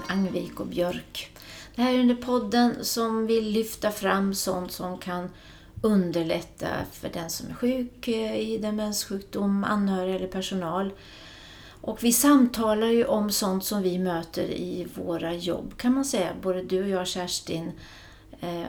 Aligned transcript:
Karin 0.00 0.18
Angvik 0.18 0.60
och 0.60 0.66
Björk. 0.66 1.30
Det 1.74 1.82
här 1.82 1.94
är 1.94 2.00
under 2.00 2.14
podden 2.14 2.84
som 2.84 3.26
vill 3.26 3.50
lyfta 3.50 3.90
fram 3.90 4.34
sånt 4.34 4.72
som 4.72 4.98
kan 4.98 5.30
underlätta 5.82 6.68
för 6.92 7.08
den 7.08 7.30
som 7.30 7.50
är 7.50 7.54
sjuk 7.54 8.08
eh, 8.08 8.36
i 8.36 8.58
demenssjukdom, 8.58 9.64
anhörig 9.64 10.14
eller 10.14 10.26
personal. 10.26 10.92
Och 11.80 12.04
vi 12.04 12.12
samtalar 12.12 12.86
ju 12.86 13.04
om 13.04 13.30
sånt 13.30 13.64
som 13.64 13.82
vi 13.82 13.98
möter 13.98 14.42
i 14.42 14.86
våra 14.94 15.34
jobb 15.34 15.76
kan 15.76 15.94
man 15.94 16.04
säga. 16.04 16.30
Både 16.42 16.62
du 16.62 16.82
och 16.82 16.88
jag 16.88 17.06
Kerstin 17.06 17.72
eh, 18.40 18.64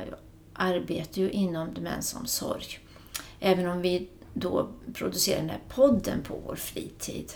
arbetar 0.54 1.22
ju 1.22 1.32
inom 1.32 1.74
demensomsorg. 1.74 2.80
Även 3.40 3.68
om 3.68 3.82
vi 3.82 4.10
då 4.34 4.70
producerar 4.94 5.40
den 5.40 5.50
här 5.50 5.62
podden 5.70 6.22
på 6.24 6.42
vår 6.48 6.56
fritid. 6.56 7.32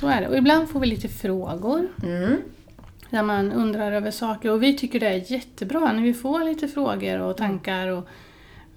Så 0.00 0.06
är 0.06 0.20
det. 0.20 0.28
Och 0.28 0.36
ibland 0.36 0.70
får 0.70 0.80
vi 0.80 0.86
lite 0.86 1.08
frågor. 1.08 1.88
Mm. 2.02 2.42
Där 3.12 3.22
man 3.22 3.52
undrar 3.52 3.92
över 3.92 4.10
saker. 4.10 4.50
Och 4.50 4.62
vi 4.62 4.76
tycker 4.76 5.00
det 5.00 5.08
är 5.08 5.32
jättebra 5.32 5.92
när 5.92 6.02
vi 6.02 6.14
får 6.14 6.44
lite 6.44 6.68
frågor 6.68 7.20
och 7.20 7.36
tankar 7.36 7.88
och 7.88 8.08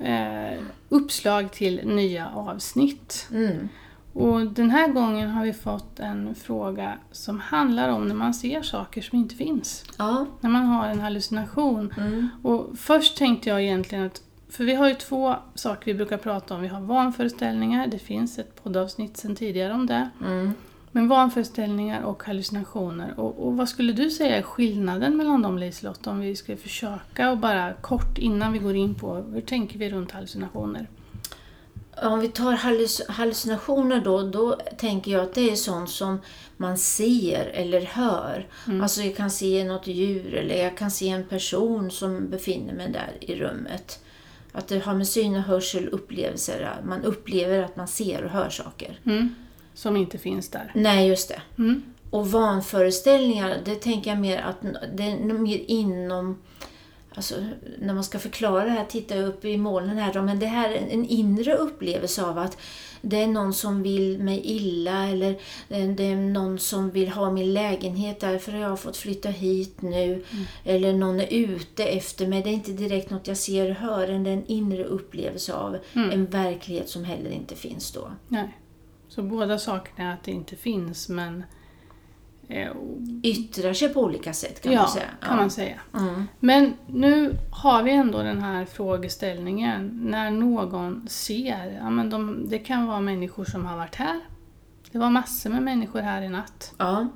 eh, 0.06 0.60
uppslag 0.90 1.52
till 1.52 1.82
nya 1.88 2.30
avsnitt. 2.30 3.28
Mm. 3.32 3.70
Och 4.14 4.48
den 4.48 4.70
här 4.70 4.88
gången 4.88 5.30
har 5.30 5.46
vi 5.46 5.54
fått 5.54 6.00
en 6.00 6.36
fråga 6.36 6.94
som 7.12 7.40
handlar 7.40 7.90
om 7.90 8.08
när 8.08 8.16
man 8.16 8.34
ser 8.34 8.62
saker 8.62 9.02
som 9.02 9.18
inte 9.18 9.36
finns. 9.36 9.84
Ja. 9.98 10.26
När 10.42 10.50
man 10.50 10.66
har 10.66 10.88
en 10.88 11.00
hallucination. 11.00 11.94
Mm. 11.98 12.30
Och 12.44 12.78
först 12.78 13.18
tänkte 13.18 13.50
jag 13.50 13.64
egentligen 13.64 14.06
att, 14.06 14.22
för 14.50 14.64
vi 14.64 14.76
har 14.76 14.88
ju 14.88 14.96
två 14.96 15.36
saker 15.56 15.86
vi 15.86 15.94
brukar 15.94 16.18
prata 16.18 16.56
om. 16.56 16.62
Vi 16.62 16.68
har 16.68 16.82
vanföreställningar, 16.82 17.88
det 17.88 18.00
finns 18.00 18.40
ett 18.40 18.64
poddavsnitt 18.64 19.18
sedan 19.18 19.36
tidigare 19.36 19.74
om 19.74 19.88
det. 19.88 20.10
Mm. 20.26 20.54
Men 20.96 21.08
vanföreställningar 21.08 22.04
och 22.04 22.24
hallucinationer. 22.24 23.20
Och, 23.20 23.48
och 23.48 23.58
vad 23.58 23.70
skulle 23.70 23.94
du 23.94 24.10
säga 24.10 24.38
är 24.38 24.42
skillnaden 24.42 25.18
mellan 25.18 25.42
dem 25.42 25.58
Liselott? 25.58 26.08
Om 26.08 26.20
vi 26.20 26.36
ska 26.36 26.58
försöka 26.58 27.32
och 27.32 27.38
bara 27.38 27.74
kort 27.74 28.18
innan 28.18 28.54
vi 28.54 28.60
går 28.60 28.76
in 28.76 28.96
på 28.96 29.14
hur 29.16 29.42
tänker 29.42 29.80
vi 29.80 29.90
runt 29.90 30.12
hallucinationer? 30.12 30.90
Om 32.04 32.20
vi 32.20 32.28
tar 32.28 32.54
halluc- 32.54 33.12
hallucinationer 33.12 34.02
då, 34.02 34.22
då 34.22 34.56
tänker 34.78 35.12
jag 35.12 35.22
att 35.24 35.34
det 35.34 35.52
är 35.52 35.56
sånt 35.56 35.90
som 35.90 36.22
man 36.58 36.78
ser 36.78 37.46
eller 37.54 37.82
hör. 37.82 38.48
Alltså 38.82 39.02
jag 39.02 39.16
kan 39.16 39.32
se 39.32 39.64
något 39.64 39.88
djur 39.88 40.34
eller 40.34 40.64
jag 40.64 40.78
kan 40.78 40.92
se 40.92 41.10
en 41.10 41.24
person 41.28 41.92
som 41.92 42.30
befinner 42.30 42.74
mig 42.74 42.92
där 42.92 43.12
i 43.20 43.36
rummet. 43.36 44.04
Att 44.52 44.68
det 44.68 44.86
har 44.86 44.94
med 44.94 45.08
syn 45.08 45.36
och 45.36 45.42
hörsel 45.42 45.88
upplevelser, 45.88 46.76
man 46.84 47.04
upplever 47.04 47.60
att 47.64 47.76
man 47.76 47.88
ser 47.88 48.24
och 48.24 48.32
hör 48.32 48.50
saker. 48.50 49.00
Mm. 49.06 49.36
Som 49.76 49.98
inte 49.98 50.18
finns 50.18 50.50
där. 50.50 50.72
Nej, 50.76 51.08
just 51.08 51.30
det. 51.30 51.42
Mm. 51.58 51.84
Och 52.10 52.32
vanföreställningar, 52.32 53.58
det 53.66 53.76
tänker 53.76 54.12
jag 54.12 54.20
mer 54.20 54.38
att 54.38 54.58
det 54.94 55.04
är 55.04 55.18
mer 55.18 55.62
inom... 55.68 56.38
Alltså, 57.16 57.36
när 57.80 57.94
man 57.94 58.04
ska 58.04 58.20
förklara 58.20 58.64
det 58.66 58.72
här, 58.72 58.86
titta 58.86 59.18
upp 59.18 59.46
i 59.46 59.58
molnen 59.58 59.98
här 59.98 60.14
då, 60.14 60.22
men 60.22 60.40
det 60.40 60.46
här 60.46 60.70
är 60.70 60.88
en 60.90 61.06
inre 61.06 61.56
upplevelse 61.56 62.24
av 62.24 62.38
att 62.38 62.58
det 63.02 63.22
är 63.22 63.28
någon 63.28 63.54
som 63.54 63.84
vill 63.84 64.20
mig 64.20 64.42
illa 64.44 65.08
eller 65.08 65.40
det 65.68 66.04
är 66.04 66.16
någon 66.16 66.60
som 66.60 66.92
vill 66.92 67.10
ha 67.10 67.32
min 67.32 67.54
lägenhet 67.54 68.20
därför 68.20 68.52
har 68.52 68.60
jag 68.60 68.80
fått 68.80 68.98
flytta 68.98 69.30
hit 69.30 69.82
nu. 69.82 70.24
Eller 70.64 70.94
någon 70.94 71.20
är 71.20 71.34
ute 71.34 71.86
efter 71.86 72.28
mig. 72.28 72.42
Det 72.44 72.50
är 72.50 72.54
inte 72.54 72.72
direkt 72.72 73.10
något 73.10 73.28
jag 73.28 73.38
ser 73.38 73.70
och 73.70 73.76
hör, 73.76 74.08
det 74.08 74.14
är 74.14 74.34
en 74.34 74.46
inre 74.48 74.84
upplevelse 74.84 75.54
av 75.54 75.78
en 75.94 76.26
verklighet 76.26 76.90
som 76.90 77.04
heller 77.04 77.30
inte 77.30 77.56
finns 77.56 77.92
då. 77.92 78.12
Nej. 78.28 78.58
Så 79.16 79.24
båda 79.24 79.58
sakerna 79.58 80.10
är 80.10 80.14
att 80.14 80.24
det 80.24 80.32
inte 80.32 80.56
finns 80.56 81.10
men... 81.10 81.44
Eh, 82.48 82.72
Yttrar 83.24 83.74
sig 83.74 83.90
på 83.94 84.02
olika 84.02 84.34
sätt 84.34 84.62
kan 84.62 84.72
ja, 84.74 84.82
man 84.82 84.90
säga. 84.92 85.10
kan 85.22 85.38
man 85.38 85.50
säga. 85.50 85.80
Mm. 85.94 86.28
Men 86.40 86.74
nu 86.88 87.38
har 87.52 87.84
vi 87.84 87.92
ändå 87.92 88.24
den 88.24 88.42
här 88.42 88.66
frågeställningen 88.66 90.00
när 90.04 90.32
någon 90.32 91.08
ser, 91.10 91.78
ja 91.82 91.90
men 91.90 92.10
de, 92.10 92.50
det 92.50 92.60
kan 92.60 92.88
vara 92.88 93.00
människor 93.00 93.46
som 93.46 93.66
har 93.66 93.78
varit 93.78 93.96
här. 93.96 94.22
Det 94.92 94.98
var 94.98 95.10
massor 95.10 95.50
med 95.50 95.64
människor 95.64 96.00
här 96.00 96.22
i 96.22 96.30
natt. 96.30 96.74
Ja. 96.78 97.08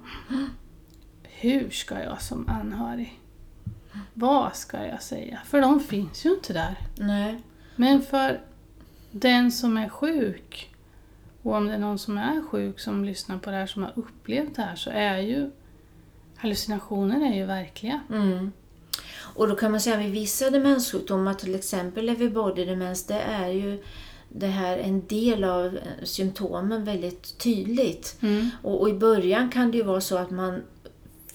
Hur 1.24 1.70
ska 1.70 2.04
jag 2.04 2.22
som 2.22 2.50
anhörig? 2.50 3.20
Vad 4.14 4.56
ska 4.56 4.86
jag 4.88 5.02
säga? 5.02 5.40
För 5.46 5.62
de 5.62 5.80
finns 5.80 6.26
ju 6.26 6.30
inte 6.30 6.54
där. 6.54 6.76
Nej. 6.98 7.42
Men 7.76 8.02
för 8.02 8.42
den 9.12 9.52
som 9.52 9.78
är 9.78 9.90
sjuk, 9.90 10.70
och 11.44 11.54
om 11.54 11.68
det 11.68 11.74
är 11.74 11.78
någon 11.78 12.00
som 12.00 12.18
är 12.18 12.42
sjuk 12.42 12.80
som 12.80 13.06
lyssnar 13.06 13.38
på 13.38 13.50
det 13.50 13.56
här 13.56 13.68
som 13.68 13.84
har 13.84 13.94
upplevt 13.96 14.56
det 14.56 14.62
här, 14.62 14.76
så 14.76 14.90
är 14.90 15.18
ju 15.18 15.52
hallucinationer 16.36 17.32
är 17.32 17.36
ju 17.36 17.46
verkliga. 17.46 18.00
Mm. 18.10 18.52
Och 19.12 19.48
då 19.48 19.56
kan 19.56 19.72
man 19.72 19.82
säga 19.82 19.98
vid 19.98 20.12
vissa 20.12 20.50
demenssjukdomar, 20.50 21.34
till 21.34 21.56
exempel 21.56 22.10
everybody-demens, 22.10 23.08
det 23.08 23.22
är 23.22 23.50
ju 23.50 23.84
det 24.30 24.48
här 24.48 24.78
en 24.78 25.08
del 25.08 25.44
av 25.44 25.66
eh, 25.66 26.04
symptomen 26.04 26.84
väldigt 26.84 27.38
tydligt. 27.38 28.18
Mm. 28.22 28.50
Och, 28.62 28.82
och 28.82 28.90
i 28.90 28.94
början 28.94 29.50
kan 29.50 29.72
det 29.72 29.78
ju 29.78 29.84
vara 29.84 30.02
så 30.02 30.18
att 30.18 30.32
man 30.32 30.62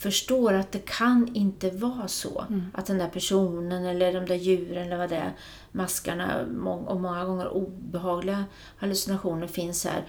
förstår 0.08 0.52
att 0.52 0.72
det 0.72 0.84
kan 0.86 1.30
inte 1.34 1.70
vara 1.70 2.08
så. 2.08 2.44
Att 2.74 2.86
den 2.86 2.98
där 2.98 3.08
personen 3.08 3.84
eller 3.84 4.12
de 4.12 4.26
där 4.26 4.34
djuren 4.34 4.86
eller 4.86 4.96
vad 4.96 5.10
det 5.10 5.16
är, 5.16 5.32
maskarna 5.72 6.40
och 6.86 7.00
många 7.00 7.24
gånger 7.24 7.48
obehagliga 7.48 8.44
hallucinationer 8.76 9.46
finns 9.46 9.84
här. 9.84 10.02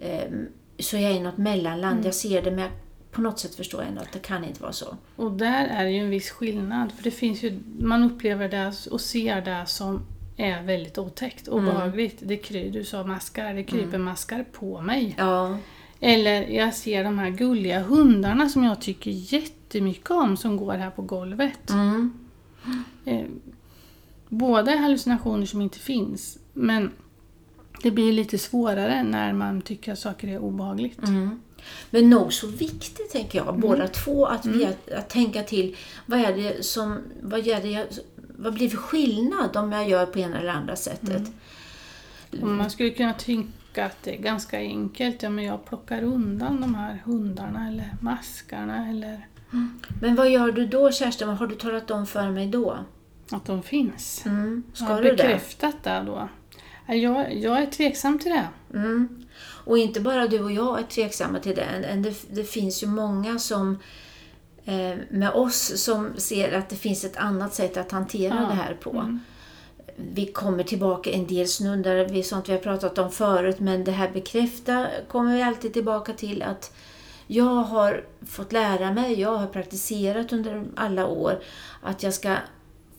Ehm, 0.00 0.46
Så 0.78 0.96
jag 0.96 1.10
är 1.10 1.14
i 1.16 1.20
något 1.20 1.36
mellanland. 1.38 2.04
Jag 2.06 2.14
ser 2.14 2.42
det 2.42 2.50
men 2.50 2.70
på 3.10 3.20
något 3.20 3.38
sätt 3.38 3.54
förstår 3.54 3.80
jag 3.80 3.88
ändå 3.88 4.00
att 4.02 4.12
det 4.12 4.18
kan 4.18 4.44
inte 4.44 4.62
vara 4.62 4.72
så. 4.72 4.96
Och 5.16 5.32
där 5.32 5.66
är 5.66 5.84
det 5.84 5.90
ju 5.90 5.98
en 6.00 6.10
viss 6.10 6.30
skillnad, 6.30 6.92
för 6.92 7.02
det 7.04 7.10
finns 7.10 7.42
ju, 7.42 7.58
man 7.78 8.02
upplever 8.04 8.48
det 8.48 8.72
och 8.90 9.00
ser 9.00 9.40
det 9.40 9.66
som 9.66 10.06
är 10.36 10.62
väldigt 10.62 10.98
otäckt, 10.98 11.48
obehagligt. 11.48 12.18
Det 12.22 12.36
kry, 12.36 12.70
du 12.70 12.84
sa 12.84 13.04
maskar, 13.04 13.54
det 13.54 13.64
kryper 13.64 13.98
maskar 13.98 14.44
på 14.52 14.80
mig. 14.80 15.14
Ja, 15.18 15.58
Eller 16.00 16.42
jag 16.42 16.74
ser 16.74 17.04
de 17.04 17.18
här 17.18 17.30
gulliga 17.30 17.80
hundarna 17.80 18.48
som 18.48 18.64
jag 18.64 18.80
tycker 18.80 19.10
jättemycket 19.10 20.10
om 20.10 20.36
som 20.36 20.56
går 20.56 20.74
här 20.74 20.90
på 20.90 21.02
golvet. 21.02 21.70
mm. 21.70 22.12
Eh, 23.04 23.26
båda 24.28 24.72
är 24.72 24.76
hallucinationer 24.76 25.46
som 25.46 25.60
inte 25.60 25.78
finns, 25.78 26.38
men 26.52 26.90
det 27.82 27.90
blir 27.90 28.12
lite 28.12 28.38
svårare 28.38 29.02
när 29.02 29.32
man 29.32 29.62
tycker 29.62 29.92
att 29.92 29.98
saker 29.98 30.28
är 30.28 30.38
obehagligt. 30.38 31.02
Mm. 31.02 31.40
Men 31.90 32.10
nog 32.10 32.32
så 32.32 32.46
viktigt, 32.46 33.10
tänker 33.12 33.38
jag, 33.38 33.58
båda 33.58 33.88
två, 33.88 34.26
att, 34.26 34.46
vi, 34.46 34.64
att, 34.64 34.90
att 34.90 35.08
tänka 35.08 35.42
till 35.42 35.76
vad 36.06 36.20
är 36.20 36.36
det 36.36 36.64
som, 36.64 36.98
vad, 37.22 37.46
är 37.46 37.62
det 37.62 37.68
jag, 37.68 37.86
vad 38.38 38.54
blir 38.54 38.68
för 38.68 38.76
skillnad 38.76 39.56
om 39.56 39.72
jag 39.72 39.88
gör 39.88 40.06
på 40.06 40.18
ena 40.18 40.40
eller 40.40 40.52
andra 40.52 40.76
sättet? 40.76 41.22
Och 42.40 42.48
man 42.48 42.70
skulle 42.70 42.90
kunna 42.90 43.12
tänka 43.12 43.52
att 43.78 44.02
det 44.02 44.14
är 44.18 44.22
ganska 44.22 44.58
enkelt, 44.58 45.22
ja 45.22 45.30
men 45.30 45.44
jag 45.44 45.64
plockar 45.64 46.02
undan 46.02 46.60
de 46.60 46.74
här 46.74 47.02
hundarna 47.04 47.68
eller 47.68 47.90
maskarna 48.00 48.88
eller 48.90 49.26
Men 50.00 50.14
vad 50.14 50.30
gör 50.30 50.52
du 50.52 50.66
då, 50.66 50.92
Kerstin? 50.92 51.28
Vad 51.28 51.36
har 51.36 51.46
du 51.46 51.54
talat 51.54 51.90
om 51.90 52.06
för 52.06 52.30
mig 52.30 52.46
då? 52.46 52.78
att 53.30 53.44
de 53.44 53.62
finns. 53.62 54.26
Mm. 54.26 54.62
Jag 54.68 54.76
Ska 54.76 54.86
har 54.94 55.02
du 55.02 55.08
det? 55.10 55.16
bekräftat 55.16 55.82
det 55.82 56.02
då. 56.06 56.28
Ja, 56.86 56.94
Jag, 56.94 57.34
jag 57.36 57.58
är 57.62 57.66
tveksam 57.66 58.18
till 58.18 58.32
det. 58.32 58.48
Mm. 58.78 59.24
Och 59.64 59.78
inte 59.78 60.00
bara 60.00 60.26
du 60.26 60.40
och 60.44 60.52
jag 60.52 60.78
är 60.78 60.82
tveksamma 60.82 61.38
till 61.38 61.54
det. 61.56 61.94
Det, 61.96 62.34
det 62.34 62.44
finns 62.44 62.82
ju 62.82 62.86
många 62.86 63.38
som 63.38 63.78
eh, 64.64 64.94
med 65.10 65.30
oss 65.30 65.82
som 65.82 66.10
ser 66.16 66.52
att 66.52 66.68
det 66.68 66.76
finns 66.76 67.04
ett 67.04 67.16
annat 67.16 67.54
sätt 67.54 67.76
att 67.76 67.92
hantera 67.92 68.34
Ja. 68.34 68.48
det 68.48 68.54
här 68.54 68.74
på. 68.74 68.90
Mm. 68.90 69.20
Vi 69.96 70.26
kommer 70.26 70.62
tillbaka, 70.62 71.10
en 71.10 71.26
del 71.26 71.48
snuddar 71.48 72.08
vid 72.08 72.26
sånt 72.26 72.48
vi 72.48 72.52
har 72.52 72.60
pratat 72.60 72.98
om 72.98 73.10
förut, 73.10 73.60
men 73.60 73.84
det 73.84 73.92
här 73.92 74.10
bekräfta 74.10 74.86
kommer 75.08 75.34
vi 75.34 75.42
alltid 75.42 75.72
tillbaka 75.72 76.12
till 76.12 76.42
att 76.42 76.72
jag 77.26 77.44
har 77.44 78.04
fått 78.26 78.52
lära 78.52 78.92
mig, 78.92 79.20
jag 79.20 79.36
har 79.36 79.46
praktiserat 79.46 80.32
under 80.32 80.64
alla 80.74 81.06
år, 81.06 81.40
att 81.82 82.02
jag 82.02 82.14
ska 82.14 82.36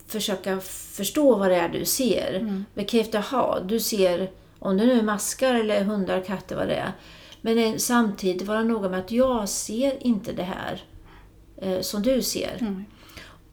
försöka 0.07 0.59
förstå 0.59 1.35
vad 1.35 1.49
det 1.49 1.55
är 1.55 1.69
du 1.69 1.85
ser. 1.85 2.33
Mm. 2.33 2.65
Bekräfta, 2.73 3.19
ha, 3.19 3.59
du 3.59 3.79
ser, 3.79 4.31
om 4.59 4.77
det 4.77 4.85
nu 4.85 4.99
är 4.99 5.03
maskar 5.03 5.55
eller 5.55 5.83
hundar, 5.83 6.21
katter, 6.21 6.55
vad 6.55 6.67
det 6.67 6.75
är. 6.75 6.91
Men 7.41 7.79
samtidigt 7.79 8.47
vara 8.47 8.63
noga 8.63 8.89
med 8.89 8.99
att 8.99 9.11
jag 9.11 9.49
ser 9.49 10.07
inte 10.07 10.31
det 10.33 10.43
här 10.43 10.83
eh, 11.57 11.81
som 11.81 12.01
du 12.01 12.21
ser. 12.21 12.57
Mm. 12.59 12.85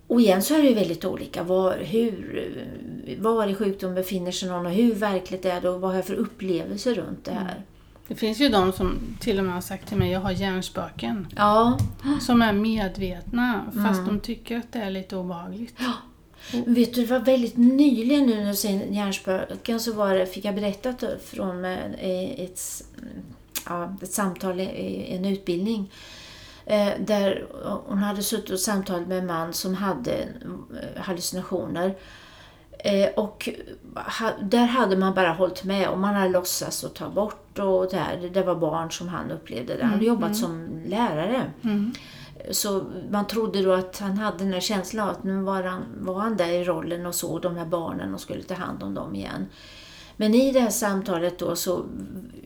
Och 0.07 0.21
igen 0.21 0.43
så 0.43 0.55
är 0.55 0.63
det 0.63 0.69
ju 0.69 0.75
väldigt 0.75 1.05
olika 1.05 1.43
var, 1.43 1.77
hur, 1.79 2.55
var 3.19 3.47
i 3.47 3.55
sjukdom 3.55 3.95
befinner 3.95 4.31
sig 4.33 4.49
någon 4.49 4.67
och 4.67 4.73
hur 4.73 4.95
verkligt 4.95 5.45
är 5.45 5.61
det 5.61 5.69
och 5.69 5.81
vad 5.81 5.91
har 5.91 5.97
jag 5.97 6.07
för 6.07 6.15
upplevelser 6.15 6.95
runt 6.95 7.25
det 7.25 7.33
här. 7.33 7.63
Det 8.09 8.15
finns 8.15 8.41
ju 8.41 8.49
de 8.49 8.73
som 8.73 8.99
till 9.21 9.39
och 9.39 9.45
med 9.45 9.55
har 9.55 9.61
sagt 9.61 9.89
till 9.89 9.97
mig 9.97 10.11
jag 10.11 10.21
har 10.21 10.31
hjärnspöken. 10.31 11.27
Ja, 11.37 11.79
Som 12.21 12.43
är 12.43 12.53
medvetna 12.53 13.65
fast 13.85 14.01
Mm. 14.01 14.07
de 14.07 14.21
tycker 14.21 14.57
att 14.59 14.73
det 14.73 14.79
är 14.79 14.91
lite 14.91 15.17
obehagligt. 15.17 15.75
vet 16.67 16.95
du, 16.95 17.01
det 17.01 17.07
var 17.13 17.19
väldigt 17.19 17.57
nyligen 17.57 18.27
nu 18.27 18.37
när 18.37 18.51
du 18.51 18.57
säger 18.57 18.87
hjärnspöken 18.87 19.81
så 19.81 19.93
var 19.93 20.15
det, 20.15 20.27
fick 20.27 20.45
jag 20.45 20.55
berättat 20.55 21.05
från 21.25 21.65
eh, 21.65 22.41
ett, 22.41 22.61
ja, 23.67 23.97
ett 24.03 24.13
samtal 24.13 24.61
i 24.61 25.07
en 25.17 25.25
utbildning 25.25 25.91
där 26.99 27.47
hon 27.87 27.99
hade 27.99 28.23
suttit 28.23 28.51
och 28.51 28.61
samtalat 28.61 29.09
med 29.09 29.19
en 29.19 29.27
man 29.27 29.53
som 29.53 29.75
hade 29.75 30.13
eh, 30.13 31.03
hallucinationer. 31.03 31.95
Eh, 32.79 33.09
och 33.17 33.49
där 34.41 34.67
hade 34.67 34.97
man 34.97 35.15
bara 35.15 35.33
hållit 35.33 35.65
med 35.65 35.89
och 35.89 35.99
man 35.99 36.15
hade 36.15 36.29
låtsats 36.29 36.85
att 36.85 36.95
ta 36.95 37.09
bort 37.09 37.59
och 37.59 37.89
det, 37.91 37.97
här, 37.97 38.31
det 38.35 38.43
var 38.43 38.55
barn 38.55 38.91
som 38.91 39.09
han 39.09 39.31
upplevde 39.31 39.77
det. 39.77 39.83
Han 39.83 39.93
hade 39.93 40.05
jobbat 40.05 40.37
som 40.37 40.83
lärare. 40.87 41.51
Så 42.51 42.85
man 43.11 43.27
trodde 43.27 43.63
då 43.63 43.73
att 43.73 43.99
han 43.99 44.19
hade 44.19 44.39
den 44.39 44.53
här 44.53 44.61
känslan 44.61 45.09
av 45.09 45.15
att 45.15 45.25
nu 45.25 45.43
var 45.43 45.63
han, 45.63 45.83
var 45.99 46.21
han 46.21 46.37
där 46.37 46.49
i 46.49 46.65
rollen 46.65 47.07
och 47.07 47.15
såg 47.15 47.43
de 47.43 47.57
här 47.57 47.67
barnen 47.67 48.15
och 48.15 48.21
skulle 48.21 48.43
ta 48.43 48.55
hand 48.55 48.83
om 48.83 48.95
dem 48.95 49.15
igen. 49.15 49.47
Men 50.17 50.35
i 50.35 50.53
det 50.53 50.61
här 50.61 50.71
samtalet 50.71 51.39
då 51.39 51.57
så 51.57 51.85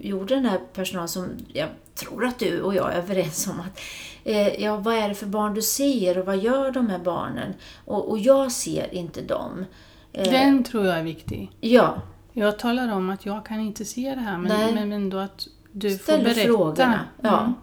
gjorde 0.08 0.34
den 0.34 0.44
här 0.44 0.58
personalen 0.72 1.08
som 1.08 1.28
jag 1.52 1.68
tror 1.94 2.24
att 2.24 2.38
du 2.38 2.62
och 2.62 2.74
jag 2.74 2.92
är 2.92 2.96
överens 2.98 3.46
om 3.46 3.60
att 3.60 3.80
eh, 4.24 4.62
ja, 4.62 4.76
vad 4.76 4.94
är 4.94 5.08
det 5.08 5.14
för 5.14 5.26
barn 5.26 5.54
du 5.54 5.62
ser 5.62 6.18
och 6.18 6.26
vad 6.26 6.38
gör 6.38 6.70
de 6.70 6.88
här 6.90 6.98
barnen? 6.98 7.54
Och, 7.84 8.10
och 8.10 8.18
jag 8.18 8.52
ser 8.52 8.94
inte 8.94 9.22
dem. 9.22 9.64
Eh, 10.12 10.30
den 10.30 10.64
tror 10.64 10.86
jag 10.86 10.98
är 10.98 11.02
viktig. 11.02 11.50
Ja. 11.60 12.02
Jag 12.32 12.58
talar 12.58 12.92
om 12.92 13.10
att 13.10 13.26
jag 13.26 13.46
kan 13.46 13.60
inte 13.60 13.84
se 13.84 14.14
det 14.14 14.20
här 14.20 14.38
men, 14.38 14.74
men 14.74 14.92
ändå 14.92 15.18
att 15.18 15.46
du 15.72 15.90
Ställer 15.90 16.18
får 16.18 16.24
berätta. 16.24 16.46
frågorna. 16.46 17.00
Ja. 17.22 17.40
Mm. 17.40 17.54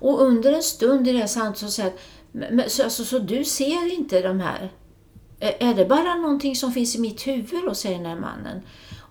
Och 0.00 0.22
under 0.22 0.52
en 0.52 0.62
stund 0.62 1.08
i 1.08 1.12
det 1.12 1.18
här 1.18 1.26
samtalet 1.26 1.58
så 1.58 1.68
säger 1.70 1.92
jag, 2.32 2.70
så, 2.70 2.82
alltså, 2.84 3.04
så 3.04 3.18
du 3.18 3.44
ser 3.44 3.94
inte 3.94 4.20
de 4.20 4.40
här? 4.40 4.72
Är 5.40 5.74
det 5.74 5.84
bara 5.84 6.14
någonting 6.14 6.56
som 6.56 6.72
finns 6.72 6.96
i 6.96 7.00
mitt 7.00 7.26
huvud 7.26 7.64
då, 7.64 7.74
säger 7.74 7.96
den 7.96 8.06
här 8.06 8.16
mannen. 8.20 8.62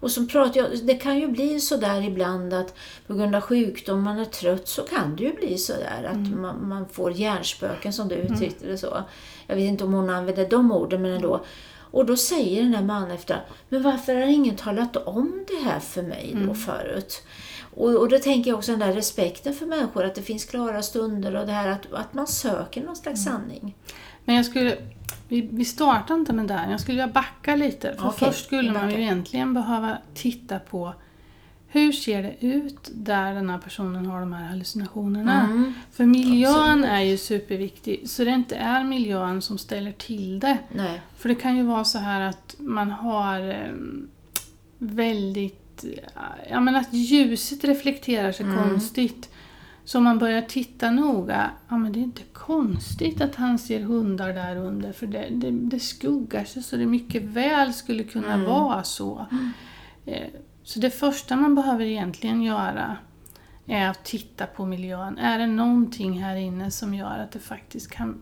Och 0.03 0.11
så 0.11 0.25
pratar 0.25 0.59
jag, 0.59 0.85
det 0.85 0.95
kan 0.95 1.19
ju 1.19 1.27
bli 1.27 1.59
så 1.59 1.77
där 1.77 2.01
ibland 2.01 2.53
att 2.53 2.75
på 3.07 3.13
grund 3.13 3.35
av 3.35 3.41
sjukdom, 3.41 4.03
man 4.03 4.19
är 4.19 4.25
trött, 4.25 4.67
så 4.67 4.81
kan 4.81 5.15
det 5.15 5.23
ju 5.23 5.33
bli 5.33 5.57
så 5.57 5.73
där 5.73 6.03
att 6.03 6.27
mm. 6.27 6.41
man, 6.41 6.67
man, 6.67 6.89
får 6.89 7.11
hjärnspöken 7.11 7.93
som 7.93 8.07
du 8.07 8.15
mm. 8.15 8.33
uttryckte 8.33 8.67
det 8.67 8.77
så. 8.77 9.03
Jag 9.47 9.55
vet 9.55 9.65
inte 9.65 9.83
om 9.83 9.93
hon 9.93 10.09
använder 10.09 10.49
de 10.49 10.71
orden, 10.71 11.01
men 11.01 11.11
ändå. 11.11 11.45
Och 11.75 12.05
då 12.05 12.17
säger 12.17 12.63
den 12.63 12.73
här 12.73 12.83
mannen 12.83 13.11
efter, 13.11 13.45
men 13.69 13.83
varför 13.83 14.15
har 14.15 14.21
ingen 14.21 14.55
talat 14.55 14.97
om 14.97 15.45
det 15.47 15.69
här 15.69 15.79
för 15.79 16.01
mig 16.01 16.29
då 16.33 16.39
mm. 16.39 16.55
förut? 16.55 17.23
Och, 17.75 17.95
och 17.95 18.09
då 18.09 18.19
tänker 18.19 18.49
jag 18.51 18.57
också 18.57 18.71
den 18.71 18.79
där 18.79 18.93
respekten 18.93 19.53
för 19.53 19.65
människor, 19.65 20.05
att 20.05 20.15
det 20.15 20.21
finns 20.21 20.45
klara 20.45 20.81
stunder 20.81 21.35
och 21.35 21.45
det 21.45 21.51
här 21.51 21.67
att, 21.67 21.93
att 21.93 22.13
man 22.13 22.27
söker 22.27 22.83
någon 22.83 22.95
slags 22.95 23.27
mm. 23.27 23.39
sanning. 23.39 23.75
Men 24.25 24.35
jag 24.35 24.45
skulle, 24.45 24.77
vi, 25.27 25.49
vi 25.51 25.65
startar 25.65 26.15
inte 26.15 26.33
med 26.33 26.47
det 26.47 26.67
Jag 26.69 26.79
skulle 26.79 26.95
vilja 26.95 27.13
backa 27.13 27.55
lite. 27.55 27.95
För 27.99 28.07
okay, 28.07 28.29
först 28.31 28.45
skulle 28.45 28.71
man 28.71 28.91
ju 28.91 29.01
egentligen 29.01 29.53
behöva 29.53 29.97
titta 30.13 30.59
på 30.59 30.93
hur 31.73 31.91
ser 31.91 32.23
det 32.23 32.45
ut 32.45 32.89
där 32.93 33.33
den 33.33 33.49
här 33.49 33.57
personen 33.57 34.05
har 34.05 34.19
de 34.19 34.33
här 34.33 34.45
hallucinationerna? 34.45 35.43
Mm. 35.43 35.73
För 35.91 36.05
miljön 36.05 36.55
Absolut. 36.55 36.85
är 36.85 36.99
ju 36.99 37.17
superviktig, 37.17 38.09
så 38.09 38.23
det 38.23 38.29
inte 38.29 38.55
är 38.55 38.83
miljön 38.83 39.41
som 39.41 39.57
ställer 39.57 39.91
till 39.91 40.39
det. 40.39 40.57
Nej. 40.71 41.01
För 41.17 41.29
det 41.29 41.35
kan 41.35 41.57
ju 41.57 41.63
vara 41.63 41.83
så 41.83 41.99
här 41.99 42.21
att 42.21 42.55
man 42.59 42.91
har 42.91 43.49
eh, 43.49 43.71
väldigt... 44.77 45.85
Ja 46.49 46.59
men 46.59 46.75
att 46.75 46.93
ljuset 46.93 47.63
reflekterar 47.63 48.31
sig 48.31 48.45
mm. 48.45 48.63
konstigt. 48.63 49.29
Så 49.85 49.97
om 49.97 50.03
man 50.03 50.19
börjar 50.19 50.41
titta 50.41 50.91
noga, 50.91 51.51
ja 51.69 51.77
men 51.77 51.93
det 51.93 51.99
är 51.99 52.03
inte 52.03 52.23
konstigt 52.33 53.21
att 53.21 53.35
han 53.35 53.59
ser 53.59 53.79
hundar 53.79 54.33
där 54.33 54.55
under 54.55 54.93
för 54.93 55.07
det, 55.07 55.27
det, 55.31 55.51
det 55.51 55.79
skuggar 55.79 56.45
sig 56.45 56.63
så 56.63 56.75
det 56.75 56.85
mycket 56.85 57.23
väl 57.23 57.73
skulle 57.73 58.03
kunna 58.03 58.33
mm. 58.33 58.45
vara 58.45 58.83
så. 58.83 59.25
Eh, 60.05 60.27
så 60.63 60.79
det 60.79 60.89
första 60.89 61.35
man 61.35 61.55
behöver 61.55 61.85
egentligen 61.85 62.41
göra 62.41 62.97
är 63.67 63.89
att 63.89 64.05
titta 64.05 64.45
på 64.45 64.65
miljön. 64.65 65.17
Är 65.17 65.39
det 65.39 65.47
någonting 65.47 66.23
här 66.23 66.35
inne 66.35 66.71
som 66.71 66.93
gör 66.93 67.19
att 67.19 67.31
det 67.31 67.39
faktiskt 67.39 67.91
kan... 67.91 68.21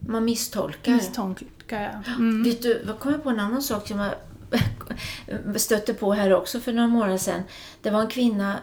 Man 0.00 0.24
misstolkar. 0.24 0.92
Misstolkar, 0.92 2.02
ja. 2.06 2.12
Mm. 2.12 2.42
Vet 2.42 2.62
du, 2.62 2.84
vad 2.86 2.98
kom 2.98 3.12
jag 3.12 3.22
på 3.22 3.30
en 3.30 3.40
annan 3.40 3.62
sak 3.62 3.88
som 3.88 3.98
jag 3.98 4.14
stötte 5.56 5.94
på 5.94 6.12
här 6.12 6.34
också 6.34 6.60
för 6.60 6.72
några 6.72 6.88
månader 6.88 7.18
sedan. 7.18 7.42
Det 7.82 7.90
var 7.90 8.00
en 8.00 8.08
kvinna 8.08 8.58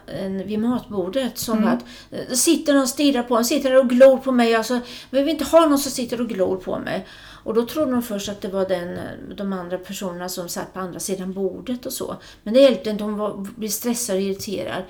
vid 0.45 0.59
matbordet 0.59 1.37
som 1.37 1.57
mm. 1.57 1.69
att 1.69 1.85
eh, 2.11 2.35
sitter 2.35 2.73
någon 2.73 2.81
och 2.81 2.89
stirrar 2.89 3.23
på 3.23 3.37
en, 3.37 3.45
sitter 3.45 3.69
där 3.69 3.79
och 3.79 3.89
glor 3.89 4.17
på 4.17 4.31
mig. 4.31 4.55
Alltså, 4.55 4.79
vi 5.09 5.19
vill 5.19 5.29
inte 5.29 5.43
ha 5.43 5.65
någon 5.65 5.79
som 5.79 5.91
sitter 5.91 6.21
och 6.21 6.29
glor 6.29 6.57
på 6.57 6.79
mig. 6.79 7.07
Och 7.47 7.53
då 7.53 7.65
trodde 7.65 7.91
hon 7.91 8.03
först 8.03 8.29
att 8.29 8.41
det 8.41 8.47
var 8.47 8.65
den, 8.65 8.99
de 9.35 9.53
andra 9.53 9.77
personerna 9.77 10.29
som 10.29 10.49
satt 10.49 10.73
på 10.73 10.79
andra 10.79 10.99
sidan 10.99 11.33
bordet 11.33 11.85
och 11.85 11.93
så. 11.93 12.15
Men 12.43 12.53
det 12.53 12.59
hjälpte 12.59 12.89
inte, 12.89 13.03
hon 13.03 13.17
var, 13.17 13.47
blev 13.55 13.69
stressad 13.69 14.15
och 14.15 14.21
irriterad. 14.21 14.83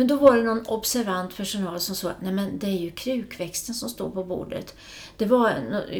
Men 0.00 0.06
då 0.06 0.16
var 0.16 0.36
det 0.36 0.42
någon 0.42 0.66
observant 0.66 1.36
personal 1.36 1.80
som 1.80 1.94
sa 1.94 2.10
att 2.10 2.22
nej 2.22 2.32
men 2.32 2.58
det 2.58 2.66
är 2.66 2.78
ju 2.78 2.90
krukväxten 2.90 3.74
som 3.74 3.88
står 3.88 4.10
på 4.10 4.24
bordet. 4.24 4.76
Det 5.16 5.26
var, 5.26 5.52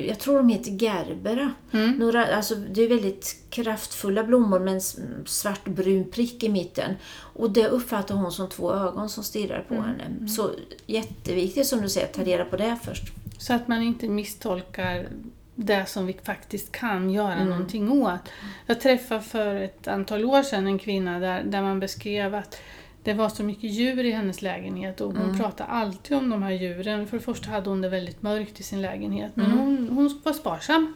jag 0.08 0.19
tror 0.19 0.37
de 0.37 0.49
heter 0.49 0.70
gerbera. 0.70 1.52
Mm. 1.73 1.91
Några, 1.91 2.37
alltså, 2.37 2.55
det 2.55 2.82
är 2.82 2.88
väldigt 2.88 3.37
kraftfulla 3.50 4.25
blommor 4.25 4.58
med 4.58 4.75
en 4.75 4.81
svartbrun 5.26 6.11
prick 6.11 6.43
i 6.43 6.49
mitten. 6.49 6.94
Och 7.12 7.50
det 7.50 7.69
uppfattar 7.69 8.14
hon 8.14 8.32
som 8.32 8.49
två 8.49 8.73
ögon 8.73 9.08
som 9.08 9.25
stirrar 9.25 9.64
på 9.69 9.75
mm. 9.75 9.87
henne. 9.87 10.05
Mm. 10.05 10.29
Så 10.29 10.50
jätteviktigt 10.87 11.67
som 11.67 11.82
du 11.82 11.88
säger, 11.88 12.06
att 12.06 12.14
ta 12.14 12.23
reda 12.23 12.44
på 12.44 12.56
det 12.56 12.76
först. 12.85 13.12
Så 13.38 13.55
att 13.55 13.69
man 13.69 13.82
inte 13.82 14.08
misstolkar 14.08 15.08
det 15.55 15.88
som 15.88 16.06
vi 16.06 16.17
faktiskt 16.23 16.73
kan 16.73 17.11
göra 17.11 17.35
mm. 17.35 17.49
någonting 17.49 17.91
åt. 17.91 18.20
Jag 18.67 18.81
träffade 18.81 19.20
för 19.20 19.55
ett 19.55 19.88
antal 19.88 20.25
år 20.25 20.43
sedan 20.43 20.67
en 20.67 20.79
kvinna 20.79 21.19
där, 21.19 21.43
där 21.43 21.62
man 21.62 21.81
beskrev 21.81 22.35
att 22.35 22.56
det 23.02 23.14
var 23.14 23.29
så 23.29 23.43
mycket 23.43 23.70
djur 23.70 24.05
i 24.05 24.11
hennes 24.11 24.43
lägenhet 24.43 25.00
och 25.00 25.12
hon 25.12 25.25
mm. 25.25 25.38
pratade 25.38 25.70
alltid 25.70 26.17
om 26.17 26.31
de 26.31 26.43
här 26.43 26.50
djuren. 26.50 27.06
För 27.06 27.17
det 27.17 27.23
första 27.23 27.50
hade 27.50 27.70
hon 27.70 27.81
det 27.81 27.88
väldigt 27.88 28.23
mörkt 28.23 28.61
i 28.61 28.62
sin 28.62 28.82
lägenhet 28.82 29.37
men 29.37 29.47
mm. 29.47 29.58
hon, 29.58 29.88
hon 29.88 30.20
var 30.25 30.32
sparsam. 30.32 30.94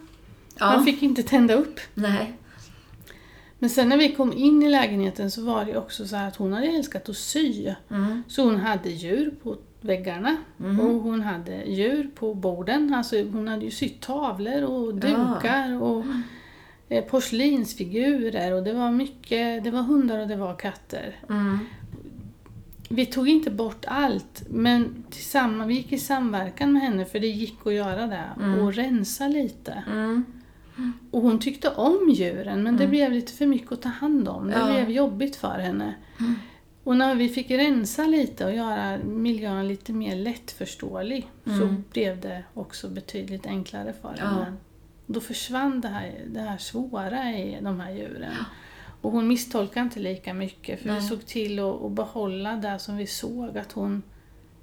Ja. 0.59 0.65
Man 0.65 0.85
fick 0.85 1.03
inte 1.03 1.23
tända 1.23 1.53
upp. 1.53 1.79
Nej. 1.93 2.33
Men 3.59 3.69
sen 3.69 3.89
när 3.89 3.97
vi 3.97 4.11
kom 4.11 4.33
in 4.33 4.63
i 4.63 4.69
lägenheten 4.69 5.31
så 5.31 5.43
var 5.43 5.65
det 5.65 5.77
också 5.77 6.07
så 6.07 6.15
att 6.15 6.35
hon 6.35 6.53
hade 6.53 6.67
älskat 6.67 7.09
att 7.09 7.17
sy. 7.17 7.73
Mm. 7.89 8.23
Så 8.27 8.43
hon 8.43 8.55
hade 8.55 8.89
djur 8.89 9.33
på 9.43 9.57
väggarna 9.81 10.37
mm. 10.59 10.79
och 10.79 11.01
hon 11.01 11.21
hade 11.21 11.63
djur 11.65 12.09
på 12.15 12.33
borden. 12.33 12.93
Alltså 12.93 13.23
hon 13.23 13.47
hade 13.47 13.65
ju 13.65 13.71
sytt 13.71 14.01
tavlor 14.01 14.63
och 14.63 14.95
dukar 14.95 15.69
ja. 15.69 15.79
och 15.79 16.05
eh, 16.89 17.03
porslinsfigurer 17.03 18.53
och 18.53 18.63
det 18.63 18.73
var 18.73 18.91
mycket, 18.91 19.63
det 19.63 19.71
var 19.71 19.81
hundar 19.81 20.19
och 20.19 20.27
det 20.27 20.35
var 20.35 20.55
katter. 20.55 21.15
Mm 21.29 21.59
vi 22.89 23.05
tog 23.05 23.29
inte 23.29 23.51
bort 23.51 23.85
allt, 23.87 24.43
men 24.49 25.03
tillsammans, 25.09 25.69
vi 25.69 25.73
gick 25.73 25.91
i 25.91 25.97
samverkan 25.97 26.73
med 26.73 26.81
henne 26.81 27.05
för 27.05 27.19
det 27.19 27.27
gick 27.27 27.57
att 27.65 27.73
göra 27.73 28.07
det 28.07 28.29
mm. 28.37 28.59
och 28.59 28.73
rensa 28.73 29.27
lite. 29.27 29.83
Mm. 29.87 30.25
Och 31.11 31.21
hon 31.21 31.39
tyckte 31.39 31.69
om 31.69 32.09
djuren 32.09 32.63
men 32.63 32.77
det 32.77 32.83
mm. 32.83 32.89
blev 32.89 33.11
lite 33.11 33.33
för 33.33 33.45
mycket 33.45 33.71
att 33.71 33.81
ta 33.81 33.89
hand 33.89 34.27
om. 34.27 34.47
Det 34.47 34.53
ja. 34.53 34.65
blev 34.65 34.89
jobbigt 34.89 35.35
för 35.35 35.59
henne. 35.59 35.95
Mm. 36.19 36.35
Och 36.83 36.97
när 36.97 37.15
vi 37.15 37.29
fick 37.29 37.51
rensa 37.51 38.03
lite 38.03 38.45
och 38.45 38.55
göra 38.55 38.97
miljön 38.97 39.67
lite 39.67 39.93
mer 39.93 40.15
lättförståelig 40.15 41.27
så 41.43 41.51
mm. 41.51 41.83
blev 41.91 42.21
det 42.21 42.43
också 42.53 42.89
betydligt 42.89 43.45
enklare 43.45 43.93
för 44.01 44.09
henne. 44.09 44.45
Ja. 44.49 44.53
Då 45.05 45.19
försvann 45.19 45.81
det 45.81 45.87
här, 45.87 46.13
det 46.27 46.39
här 46.39 46.57
svåra 46.57 47.31
i 47.31 47.57
de 47.61 47.79
här 47.79 47.91
djuren. 47.91 48.31
Ja. 48.39 48.45
Och 49.05 49.11
hon 49.11 49.27
misstolkade 49.27 49.83
inte 49.83 49.99
lika 49.99 50.33
mycket 50.33 50.79
för 50.79 50.87
Nej. 50.87 50.99
vi 50.99 51.07
såg 51.07 51.25
till 51.25 51.59
att, 51.59 51.81
att 51.83 51.91
behålla 51.91 52.55
det 52.55 52.79
som 52.79 52.97
vi 52.97 53.07
såg, 53.07 53.57
att 53.57 53.71
hon 53.71 54.03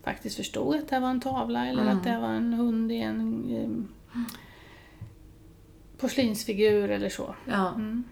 faktiskt 0.04 0.36
förstod 0.36 0.76
att 0.76 0.88
det 0.88 1.00
var 1.00 1.10
en 1.10 1.20
tavla 1.20 1.66
eller 1.66 1.82
mm. 1.82 1.98
att 1.98 2.04
det 2.04 2.18
var 2.18 2.28
en 2.28 2.54
hund 2.54 2.92
i 2.92 2.96
en 2.96 3.20
um, 3.64 3.88
porslinsfigur 5.98 6.90
eller 6.90 7.08
så. 7.08 7.34
Ja. 7.48 7.68
Mm. 7.68 8.04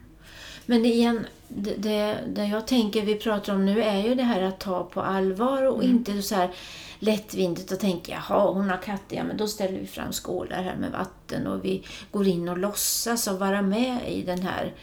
Men 0.66 0.84
igen, 0.84 1.26
det, 1.48 1.74
det, 1.74 2.18
det, 2.28 2.44
jag 2.44 2.66
tänker 2.66 3.02
vi 3.02 3.14
pratar 3.14 3.54
om 3.54 3.66
nu 3.66 3.82
är 3.82 4.02
ju 4.02 4.14
det 4.14 4.22
här 4.22 4.42
att 4.42 4.60
ta 4.60 4.84
på 4.84 5.00
allvar 5.00 5.62
och 5.62 5.84
mm. 5.84 5.96
inte 5.96 6.22
så 6.22 6.34
här 6.34 6.50
lättvindigt 6.98 7.72
och 7.72 7.80
tänka 7.80 8.12
jaha, 8.12 8.52
hon 8.52 8.70
har 8.70 8.82
katter, 8.82 9.16
ja 9.16 9.24
men 9.24 9.36
då 9.36 9.46
ställer 9.46 9.78
vi 9.78 9.86
fram 9.86 10.12
skålar 10.12 10.62
här 10.62 10.76
med 10.76 10.90
vatten 10.90 11.46
och 11.46 11.64
vi 11.64 11.84
går 12.10 12.26
in 12.26 12.48
och 12.48 12.58
låtsas 12.58 13.26
och 13.26 13.38
vara 13.38 13.62
med 13.62 14.12
i 14.12 14.22
den 14.22 14.42
här 14.42 14.74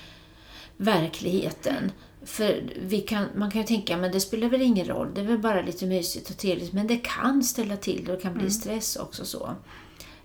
verkligheten. 0.78 1.92
För 2.24 2.64
vi 2.82 3.02
kan, 3.02 3.26
man 3.36 3.52
kan 3.52 3.62
ju 3.62 3.68
tänka, 3.68 3.98
men 3.98 4.12
det 4.12 4.20
spelar 4.20 4.50
väl 4.50 4.62
ingen 4.62 4.88
roll, 4.88 5.12
det 5.16 5.22
är 5.22 5.26
väl 5.26 5.40
bara 5.40 5.62
lite 5.62 5.86
mysigt 5.86 6.30
och 6.30 6.38
trevligt. 6.38 6.74
Men 6.74 6.88
det 6.88 6.98
kan 6.98 7.44
ställa 7.44 7.78
till 7.78 8.06
det 8.06 8.12
och 8.12 8.18
det 8.18 8.24
kan 8.24 8.34
bli 8.34 8.42
mm. 8.42 8.52
stress 8.52 8.96
också. 8.96 9.26
så. 9.26 9.56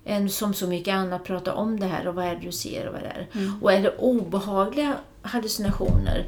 En, 0.05 0.31
som 0.31 0.55
så 0.55 0.67
mycket 0.67 0.95
annat, 0.95 1.25
prata 1.25 1.55
om 1.55 1.81
det 1.81 1.87
här 1.87 2.09
och 2.09 2.15
vad 2.15 2.25
är 2.25 2.35
det 2.35 2.41
du 2.41 2.53
ser 2.53 2.87
och 2.87 2.93
vad 2.93 3.03
det 3.03 3.09
är. 3.09 3.29
Mm. 3.33 3.63
Och 3.63 3.73
är 3.73 3.83
det 3.83 3.97
obehagliga 3.97 4.97
hallucinationer, 5.23 6.27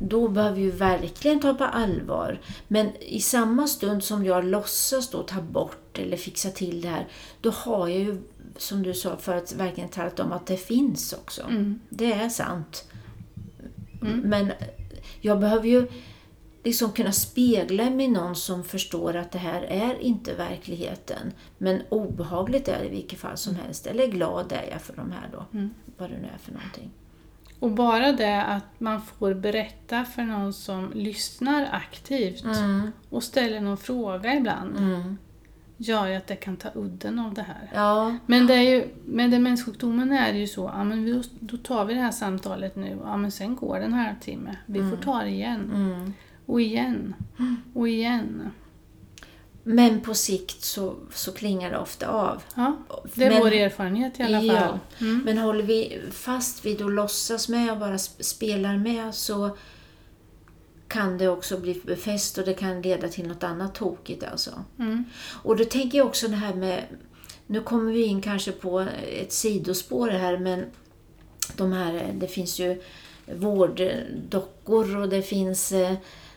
då 0.00 0.28
behöver 0.28 0.56
vi 0.56 0.70
verkligen 0.70 1.40
ta 1.40 1.54
på 1.54 1.64
allvar. 1.64 2.40
Men 2.68 2.96
i 2.96 3.20
samma 3.20 3.66
stund 3.66 4.04
som 4.04 4.24
jag 4.24 4.44
låtsas 4.44 5.10
då 5.10 5.22
ta 5.22 5.40
bort 5.40 5.98
eller 5.98 6.16
fixa 6.16 6.50
till 6.50 6.80
det 6.80 6.88
här, 6.88 7.08
då 7.40 7.50
har 7.50 7.88
jag 7.88 7.98
ju, 7.98 8.22
som 8.56 8.82
du 8.82 8.94
sa 8.94 9.16
förut, 9.16 9.54
verkligen 9.56 9.90
talat 9.90 10.20
om 10.20 10.32
att 10.32 10.46
det 10.46 10.56
finns 10.56 11.12
också. 11.12 11.42
Mm. 11.42 11.80
Det 11.88 12.12
är 12.12 12.28
sant. 12.28 12.84
Mm. 14.06 14.20
Men 14.20 14.52
jag 15.20 15.40
behöver 15.40 15.68
ju 15.68 15.86
liksom 16.64 16.92
kunna 16.92 17.12
spegla 17.12 17.90
mig 17.90 18.08
någon 18.08 18.36
som 18.36 18.64
förstår 18.64 19.16
att 19.16 19.30
det 19.32 19.38
här 19.38 19.62
är 19.62 19.98
inte 20.00 20.34
verkligheten. 20.34 21.32
Men 21.58 21.82
obehagligt 21.88 22.68
är 22.68 22.78
det 22.78 22.86
i 22.86 22.90
vilket 22.90 23.18
fall 23.18 23.36
som 23.36 23.54
helst. 23.56 23.86
Eller 23.86 24.06
glad 24.06 24.52
är 24.52 24.70
jag 24.70 24.80
för 24.82 24.96
de 24.96 25.12
här 25.12 25.28
då. 25.32 25.44
Vad 25.98 26.10
det 26.10 26.16
nu 26.18 26.28
är 26.34 26.38
för 26.38 26.52
någonting. 26.52 26.90
Och 27.58 27.70
bara 27.70 28.12
det 28.12 28.42
att 28.42 28.80
man 28.80 29.02
får 29.02 29.34
berätta 29.34 30.04
för 30.04 30.22
någon 30.22 30.52
som 30.52 30.92
lyssnar 30.94 31.68
aktivt 31.72 32.44
Mm. 32.44 32.90
och 33.10 33.22
ställer 33.22 33.60
någon 33.60 33.76
fråga 33.76 34.34
ibland 34.34 34.76
Mm. 34.76 35.18
Gör 35.76 36.06
ju 36.06 36.14
att 36.14 36.26
det 36.26 36.36
kan 36.36 36.56
ta 36.56 36.68
udden 36.74 37.18
av 37.18 37.34
det 37.34 37.42
här. 37.42 37.70
Ja, 37.74 38.16
Men 38.26 38.46
det 38.46 38.54
är 38.54 38.60
ju, 38.62 38.88
med 39.06 39.30
demenssjukdomen 39.30 40.12
är 40.12 40.32
det 40.32 40.38
ju 40.38 40.46
så, 40.46 40.70
ja, 40.74 40.84
men 40.84 41.04
vi, 41.04 41.22
då 41.40 41.56
tar 41.56 41.84
vi 41.84 41.94
det 41.94 42.00
här 42.00 42.10
samtalet 42.10 42.76
nu, 42.76 42.98
ja, 43.04 43.16
men 43.16 43.30
sen 43.32 43.56
går 43.56 43.78
det 43.78 43.84
en 43.84 43.92
halvtimme. 43.92 44.56
Vi 44.66 44.90
får 44.90 44.96
ta 44.96 45.22
det 45.22 45.28
igen. 45.30 45.70
mm. 45.74 46.12
Och 46.46 46.60
igen. 46.60 47.14
Och 47.74 47.88
igen. 47.88 48.50
Men 49.66 50.00
på 50.00 50.14
sikt 50.14 50.62
så, 50.64 50.94
så 51.12 51.32
klingar 51.32 51.70
det 51.70 51.78
ofta 51.78 52.08
av. 52.08 52.42
Ja, 52.56 52.76
det 53.14 53.24
är 53.24 53.30
Men- 53.30 53.40
vår 53.40 53.52
erfarenhet 53.52 54.20
i 54.20 54.22
alla 54.22 54.40
Ja. 54.42 54.58
fall. 54.60 54.78
Mm. 55.00 55.22
Men 55.24 55.38
håller 55.38 55.62
vi 55.64 56.00
fast 56.12 56.66
vid 56.66 56.82
och 56.82 56.90
låtsas 56.90 57.48
med 57.48 57.72
och 57.72 57.78
bara 57.78 57.96
sp- 57.96 58.22
spelar 58.22 58.76
med 58.76 59.14
så 59.14 59.56
kan 60.94 61.18
det 61.18 61.28
också 61.28 61.58
bli 61.58 61.80
befäst 61.84 62.38
och 62.38 62.44
det 62.44 62.54
kan 62.54 62.82
leda 62.82 63.08
till 63.08 63.28
något 63.28 63.42
annat 63.42 63.74
tokigt 63.74 64.24
alltså. 64.24 64.64
Mm. 64.78 65.04
Och 65.42 65.56
då 65.56 65.64
tänker 65.64 65.98
jag 65.98 66.06
också 66.06 66.28
det 66.28 66.36
här 66.36 66.54
med, 66.54 66.84
nu 67.46 67.60
kommer 67.60 67.92
vi 67.92 68.04
in 68.04 68.22
kanske 68.22 68.52
på 68.52 68.86
ett 69.20 69.32
sidospår 69.32 70.08
här 70.08 70.38
men 70.38 70.64
de 71.56 71.72
här, 71.72 72.12
det 72.14 72.26
finns 72.26 72.58
ju 72.58 72.82
vårddockor 73.26 74.96
och 74.96 75.08
det 75.08 75.22
finns 75.22 75.72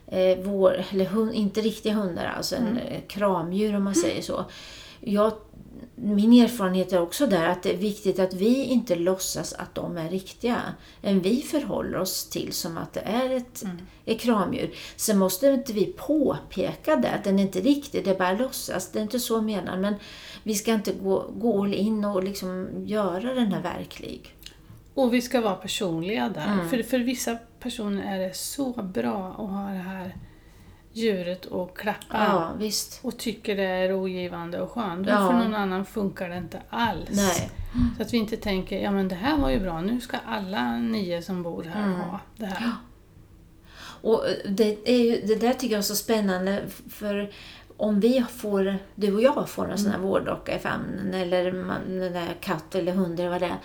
eh, 0.08 0.38
vår, 0.44 0.86
eller 0.90 1.06
hund, 1.06 1.34
inte 1.34 1.62
riktiga 1.62 1.94
hundar, 1.94 2.26
alltså 2.26 2.56
en 2.56 2.78
eh, 2.78 3.02
kramdjur 3.08 3.76
om 3.76 3.84
man 3.84 3.96
säger 3.96 4.22
så. 4.22 4.46
Jag, 5.00 5.34
min 5.96 6.34
erfarenhet 6.34 6.94
är 6.94 7.02
också 7.02 7.28
där 7.28 7.48
att 7.48 7.64
det 7.64 7.74
är 7.74 7.78
viktigt 7.78 8.20
att 8.20 8.34
vi 8.34 8.64
inte 8.64 8.96
låtsas 8.96 9.54
att 9.54 9.76
de 9.76 9.98
är 9.98 10.10
riktiga. 10.10 10.62
Än 11.02 11.22
vi 11.22 11.42
förhåller 11.42 11.98
oss 11.98 12.30
till 12.30 12.54
som 12.54 12.78
att 12.78 12.94
det 12.94 13.00
är 13.00 13.30
ett, 13.30 13.64
ett 14.06 14.20
kramdjur. 14.20 14.74
Sen 14.96 15.18
måste 15.18 15.48
inte 15.48 15.74
vi 15.74 15.86
påpeka 15.86 16.96
det, 16.96 17.12
att 17.12 17.24
den 17.24 17.40
är 17.40 17.44
inte 17.44 17.62
riktig, 17.62 18.06
det 18.06 18.10
är 18.10 18.18
bara 18.18 18.34
låtsas. 18.34 18.92
Det 18.92 19.00
är 19.00 19.04
inte 19.04 19.20
så 19.20 19.34
jag 19.34 19.44
menar. 19.44 19.78
Men 19.78 19.96
vi 20.44 20.56
ska 20.56 20.74
inte 20.74 20.94
gå, 20.94 21.26
gå 21.36 21.64
all 21.64 21.74
in 21.74 22.06
och 22.06 22.24
liksom 22.24 22.70
göra 22.86 23.34
den 23.34 23.52
här 23.52 23.62
verklig. 23.62 24.36
Och 24.94 25.14
vi 25.14 25.22
ska 25.22 25.42
vara 25.42 25.56
personliga 25.56 26.30
där. 26.30 26.54
Mm. 26.54 26.70
För, 26.70 26.84
för 26.84 27.00
vissa 27.00 27.38
personer 27.60 28.16
är 28.16 28.20
det 28.28 28.36
så 28.36 28.82
bra 28.84 29.28
att 29.30 29.50
ha 29.50 29.70
det 29.70 29.78
här 29.90 30.16
djuret 30.94 31.46
och 31.46 31.78
klappa. 31.78 31.98
Ja, 32.12 32.52
visst. 32.58 33.00
Och 33.04 33.18
tycker 33.18 33.56
det 33.56 33.64
är 33.64 33.90
rogivande 33.90 34.62
och 34.62 34.72
skönt. 34.72 35.08
Ja. 35.08 35.28
För 35.28 35.34
någon 35.34 35.56
annan 35.56 35.86
funkar 35.86 36.30
det 36.30 36.38
inte 36.38 36.62
alls. 36.70 37.10
Nej. 37.12 37.50
Så 37.98 38.02
att 38.04 38.14
vi 38.14 38.18
inte 38.18 38.38
tänker, 38.38 38.80
ja 38.80 38.92
men 38.92 39.08
det 39.08 39.16
här 39.16 39.38
var 39.38 39.50
ju 39.50 39.60
bra, 39.60 39.82
nu 39.82 40.02
ska 40.02 40.18
alla 40.26 40.78
nio 40.78 41.22
som 41.22 41.44
bor 41.44 41.64
här 41.64 41.84
Mm. 41.84 42.00
ha 42.00 42.20
det 42.36 42.46
här. 42.46 42.72
Och 44.02 44.24
det, 44.50 44.90
är 44.90 44.98
ju, 45.04 45.22
det 45.26 45.36
där 45.36 45.54
tycker 45.54 45.74
jag 45.74 45.80
är 45.80 45.84
så 45.84 45.96
spännande 45.96 46.64
för 46.90 47.32
om 47.78 48.00
vi 48.00 48.26
får, 48.30 48.78
du 48.96 49.16
och 49.16 49.22
jag 49.22 49.50
får 49.50 49.72
en 49.72 49.78
sån 49.78 49.92
här 49.92 50.00
vårddocka 50.00 50.56
i 50.56 50.60
famnen 50.60 51.14
eller 51.14 51.52
man, 51.52 52.00
den 52.00 52.14
där 52.14 52.36
katt 52.42 52.76
eller 52.76 52.92
hund 52.92 53.20
eller 53.20 53.30
vad 53.30 53.42
det 53.42 53.46
är. 53.46 53.58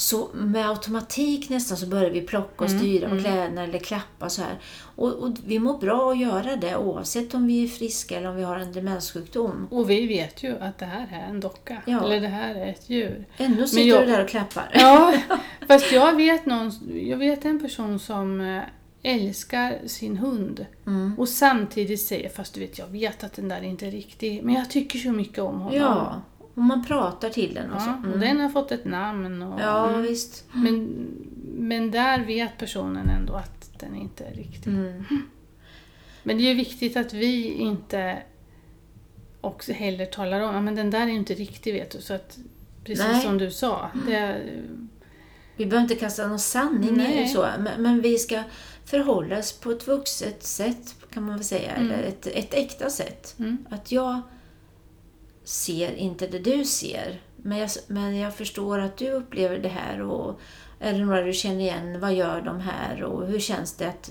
Så 0.00 0.28
med 0.34 0.68
automatik 0.70 1.48
nästan 1.48 1.76
så 1.76 1.86
börjar 1.86 2.10
vi 2.10 2.20
plocka 2.20 2.64
och 2.64 2.70
styra 2.70 3.08
på 3.10 3.18
kläderna 3.18 3.62
eller 3.64 3.78
klappa 3.78 4.28
så 4.28 4.42
här. 4.42 4.58
Och, 4.96 5.12
och 5.12 5.30
vi 5.46 5.58
mår 5.58 5.78
bra 5.78 6.10
att 6.12 6.18
göra 6.18 6.56
det 6.56 6.76
oavsett 6.76 7.34
om 7.34 7.46
vi 7.46 7.64
är 7.64 7.68
friska 7.68 8.16
eller 8.16 8.28
om 8.28 8.36
vi 8.36 8.42
har 8.42 8.56
en 8.58 8.72
demenssjukdom. 8.72 9.68
Och 9.70 9.90
vi 9.90 10.06
vet 10.06 10.42
ju 10.42 10.58
att 10.58 10.78
det 10.78 10.84
här 10.86 11.08
är 11.12 11.30
en 11.30 11.40
docka. 11.40 11.82
Ja. 11.86 12.04
Eller 12.04 12.20
det 12.20 12.28
här 12.28 12.54
är 12.54 12.66
ett 12.66 12.90
djur. 12.90 13.24
Ändå 13.36 13.66
sitter 13.66 13.88
jag- 13.88 14.02
du 14.02 14.06
där 14.12 14.22
och 14.22 14.28
klappar. 14.28 14.70
Ja, 14.74 15.14
fast 15.68 15.92
jag 15.92 16.16
vet, 16.16 16.46
någon, 16.46 16.72
jag 17.08 17.16
vet 17.16 17.44
en 17.44 17.60
person 17.60 17.98
som 17.98 18.40
eh, 18.40 18.62
älskar 19.02 19.78
sin 19.86 20.16
hund 20.16 20.66
Mm. 20.86 21.14
och 21.18 21.28
samtidigt 21.28 22.00
säger, 22.02 22.28
fast 22.28 22.54
du 22.54 22.60
vet 22.60 22.78
jag 22.78 22.86
vet 22.86 23.24
att 23.24 23.32
den 23.32 23.48
där 23.48 23.62
inte 23.62 23.86
är 23.86 23.90
riktig, 23.90 24.42
men 24.44 24.54
jag 24.54 24.70
tycker 24.70 24.98
så 24.98 25.12
mycket 25.12 25.38
om 25.38 25.60
honom. 25.60 25.78
Ja, 25.78 26.22
och 26.58 26.64
man 26.64 26.84
pratar 26.84 27.30
till 27.30 27.54
den 27.54 27.70
och 27.72 27.80
så. 27.82 27.88
Ja, 27.88 27.96
Mm. 27.96 28.12
och 28.12 28.18
den 28.18 28.40
har 28.40 28.48
fått 28.48 28.72
ett 28.72 28.84
namn. 28.84 29.42
Och, 29.42 29.60
Ja, 29.60 29.88
mm. 29.88 30.02
visst. 30.02 30.44
men, 30.52 30.88
men 31.58 31.90
där 31.90 32.24
vet 32.24 32.58
personen 32.58 33.08
ändå 33.10 33.34
att 33.34 33.70
den 33.80 33.94
inte 33.94 34.24
är 34.24 34.34
riktig. 34.34 34.70
Mm. 34.70 35.04
Men 36.22 36.38
det 36.38 36.42
är 36.42 36.48
ju 36.48 36.54
viktigt 36.54 36.96
att 36.96 37.12
vi 37.12 37.52
inte 37.52 38.18
också 39.40 39.72
heller 39.72 40.06
talar 40.06 40.40
om, 40.40 40.54
ja 40.54 40.60
men 40.60 40.74
den 40.74 40.90
där 40.90 41.00
är 41.02 41.06
ju 41.06 41.14
inte 41.16 41.34
riktig 41.34 41.74
vet 41.74 41.90
du. 41.90 42.00
Så 42.00 42.14
att, 42.14 42.38
precis 42.84 43.04
Nej. 43.12 43.22
som 43.22 43.38
du 43.38 43.50
sa. 43.50 43.90
Det, 44.06 44.36
Vi 45.56 45.66
behöver 45.66 45.82
inte 45.82 45.94
kasta 45.94 46.26
någon 46.28 46.38
sanning 46.38 46.96
Nej. 46.96 47.22
i 47.24 47.28
så, 47.28 47.46
men, 47.58 47.82
men 47.82 48.00
vi 48.00 48.18
ska 48.18 48.42
förhålla 48.84 49.38
oss 49.38 49.52
på 49.52 49.70
ett 49.70 49.88
vuxet 49.88 50.42
sätt, 50.42 50.94
kan 51.10 51.22
man 51.22 51.34
väl 51.34 51.44
säga, 51.44 51.70
eller 51.72 52.02
ett, 52.02 52.26
ett 52.26 52.54
äkta 52.54 52.90
sätt. 52.90 53.34
Mm. 53.38 53.58
Att 53.70 53.92
jag 53.92 54.20
ser 55.48 55.94
inte 55.94 56.26
det 56.26 56.38
du 56.38 56.64
ser, 56.64 57.20
men 57.36 57.58
jag, 57.58 57.70
men 57.86 58.16
jag 58.16 58.34
förstår 58.34 58.78
att 58.78 58.96
du 58.96 59.10
upplever 59.10 59.58
det 59.58 59.68
här 59.68 60.00
och 60.02 60.40
det 60.78 60.92
några 60.98 61.22
du 61.22 61.32
känner 61.32 61.60
igen, 61.60 62.00
vad 62.00 62.14
gör 62.14 62.40
de 62.40 62.60
här 62.60 63.02
och 63.02 63.26
hur 63.26 63.38
känns 63.38 63.76
det 63.76 63.88
att, 63.88 64.10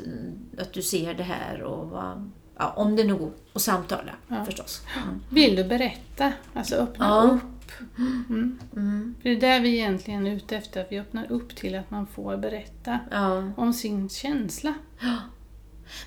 att 0.60 0.74
du 0.74 0.82
ser 0.82 1.14
det 1.14 1.24
här 1.24 1.62
och 1.64 1.90
vad, 1.90 2.32
ja, 2.58 2.74
om 2.76 2.96
det 2.96 3.04
nu 3.04 3.16
går 3.16 3.32
att 3.54 3.62
samtala 3.62 4.12
Ja. 4.28 4.46
förstås. 4.46 4.82
Mm. 5.04 5.20
vill 5.30 5.56
du 5.56 5.64
berätta? 5.64 6.34
Alltså 6.54 6.76
öppna 6.76 7.06
Ja. 7.06 7.22
upp. 7.36 7.72
Mm. 7.98 8.60
Mm. 8.76 9.16
För 9.22 9.30
det 9.30 9.36
är 9.36 9.42
där 9.42 9.60
vi 9.60 9.70
egentligen 9.78 10.28
är 10.28 10.36
ute 10.36 10.58
efter, 10.58 10.82
att 10.82 10.92
vi 10.92 11.00
öppnar 11.00 11.32
upp 11.32 11.56
till 11.56 11.76
att 11.76 11.92
man 11.92 12.08
får 12.08 12.38
berätta 12.38 13.00
Ja. 13.12 13.52
om 13.58 13.74
sin 13.74 14.10
känsla. 14.10 14.74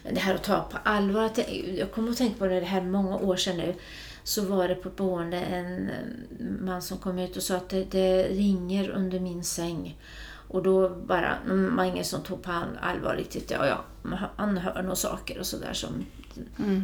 Men 0.05 0.15
det 0.15 0.21
här 0.21 0.35
att 0.35 0.43
ta 0.45 0.61
på 0.61 0.79
allvar, 0.85 1.31
det- 1.35 1.77
jag 1.79 1.93
kommer 1.93 2.11
att 2.11 2.17
tänka 2.17 2.39
på 2.39 2.47
det 2.47 2.61
här 2.61 2.83
många 2.83 3.17
år 3.17 3.37
sedan 3.37 3.57
nu. 3.57 3.75
Så 4.25 4.43
var 4.45 4.69
det 4.69 4.75
på 4.75 4.89
ett 4.89 4.97
boende 4.97 5.37
en 5.41 5.91
eh, 5.91 6.47
man 6.61 6.83
som 6.83 6.99
kom 6.99 7.19
ut 7.19 7.37
och 7.37 7.43
sa 7.43 7.57
att 7.57 7.69
det, 7.69 7.85
det 7.85 8.23
ringer 8.29 8.89
under 8.91 9.21
min 9.21 9.45
säng. 9.45 9.99
Och 10.49 10.63
då 10.63 10.89
bara, 10.89 11.37
mm, 11.45 11.77
var 11.77 11.85
ingen 11.85 12.05
som 12.05 12.23
tog 12.23 12.43
på 12.43 12.53
all- 12.53 12.79
allvar 12.83 13.17
riktigt. 13.17 13.51
Ja, 13.51 13.67
ja, 13.67 13.85
han 14.37 14.59
hör 14.59 14.83
nog 14.83 14.97
saker 14.97 15.39
och 15.39 15.47
sådär 15.47 15.73
som, 15.73 16.05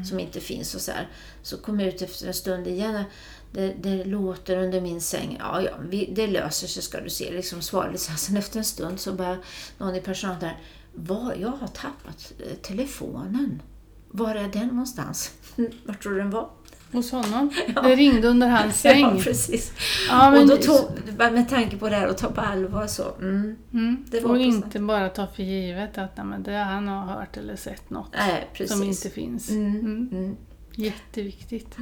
som 0.09 0.21
inte 0.21 0.40
finns 0.40 0.75
och 0.75 0.81
så 0.81 0.93
här. 0.93 1.09
Så 1.43 1.57
kom 1.57 1.81
jag 1.81 1.88
ut 1.88 2.02
efter 2.02 2.26
en 2.26 2.35
stund 2.35 2.66
igen. 2.66 3.05
Det, 3.52 3.75
det 3.83 4.05
låter 4.05 4.57
under 4.57 4.81
min 4.81 5.00
säng. 5.00 5.37
Ja, 5.40 5.62
ja, 5.62 5.71
vi, 5.88 6.12
det 6.16 6.26
löser 6.26 6.66
sig 6.66 6.83
ska 6.83 7.00
du 7.00 7.11
se. 7.11 7.33
Liksom 7.33 7.62
svarade. 7.62 7.99
Sen 7.99 8.37
efter 8.37 8.59
en 8.59 8.64
stund 8.64 9.00
så 9.00 9.12
började 9.12 9.38
någon 9.78 9.95
i 9.95 10.00
personalen 10.00 10.40
där. 10.40 10.59
Var, 10.95 11.35
jag 11.35 11.49
har 11.49 11.66
tappat 11.69 12.33
eh, 12.38 12.55
telefonen. 12.62 13.62
Var 14.09 14.35
är 14.35 14.49
den 14.49 14.69
någonstans? 14.69 15.33
Var 15.85 15.95
tror 15.95 16.12
du 16.12 16.19
den 16.19 16.31
var? 16.31 16.50
Hos 16.93 17.12
honom. 17.12 17.50
Det 17.83 17.95
ringde 17.97 18.28
under 18.28 18.49
hans 18.49 18.81
säng. 18.81 19.00
Ja, 19.00 19.16
precis. 19.23 19.73
Ja, 20.09 20.31
men- 20.31 20.40
och 20.43 20.49
då 20.49 20.57
tog, 20.57 20.85
med 21.33 21.49
tanke 21.49 21.76
på 21.76 21.88
det 21.88 21.97
här 21.97 22.09
att 22.09 22.19
ta 22.19 22.31
på 22.31 22.40
allvar 22.40 22.87
så. 22.87 23.14
Mm. 23.21 23.57
Mm. 23.73 24.05
Det 24.11 24.21
var 24.21 24.31
och 24.31 24.38
inte 24.38 24.78
bara 24.78 25.09
ta 25.09 25.26
för 25.26 25.43
givet 25.43 25.99
att 25.99 26.16
nej, 26.16 26.26
men 26.26 26.43
det, 26.43 26.57
han 26.57 26.88
har 26.88 27.07
hört 27.07 27.37
eller 27.37 27.57
sett 27.57 27.90
något 27.90 28.14
Nej, 28.19 28.69
som 28.69 28.83
inte 28.83 29.11
finns. 29.11 29.50
Mm. 29.50 29.81
Mm. 29.81 30.09
Mm. 30.12 30.37
Jätteviktigt. 30.75 31.76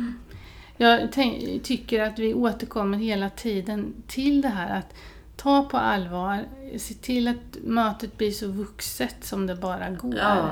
Jag 0.77 1.09
tänk, 1.13 1.63
tycker 1.63 2.03
att 2.03 2.19
vi 2.19 2.35
återkommer 2.35 2.99
hela 2.99 3.31
tiden 3.31 3.93
till 4.07 4.43
det 4.43 4.49
här 4.49 4.79
att 4.79 4.95
ta 5.37 5.65
på 5.65 5.77
allvar, 5.77 6.45
se 6.79 6.95
till 6.95 7.29
att 7.29 7.57
mötet 7.65 8.19
blir 8.19 8.31
så 8.31 8.49
vuxet 8.49 9.17
som 9.21 9.47
det 9.47 9.55
bara 9.57 9.91
går. 9.91 10.15
Ja. 10.17 10.51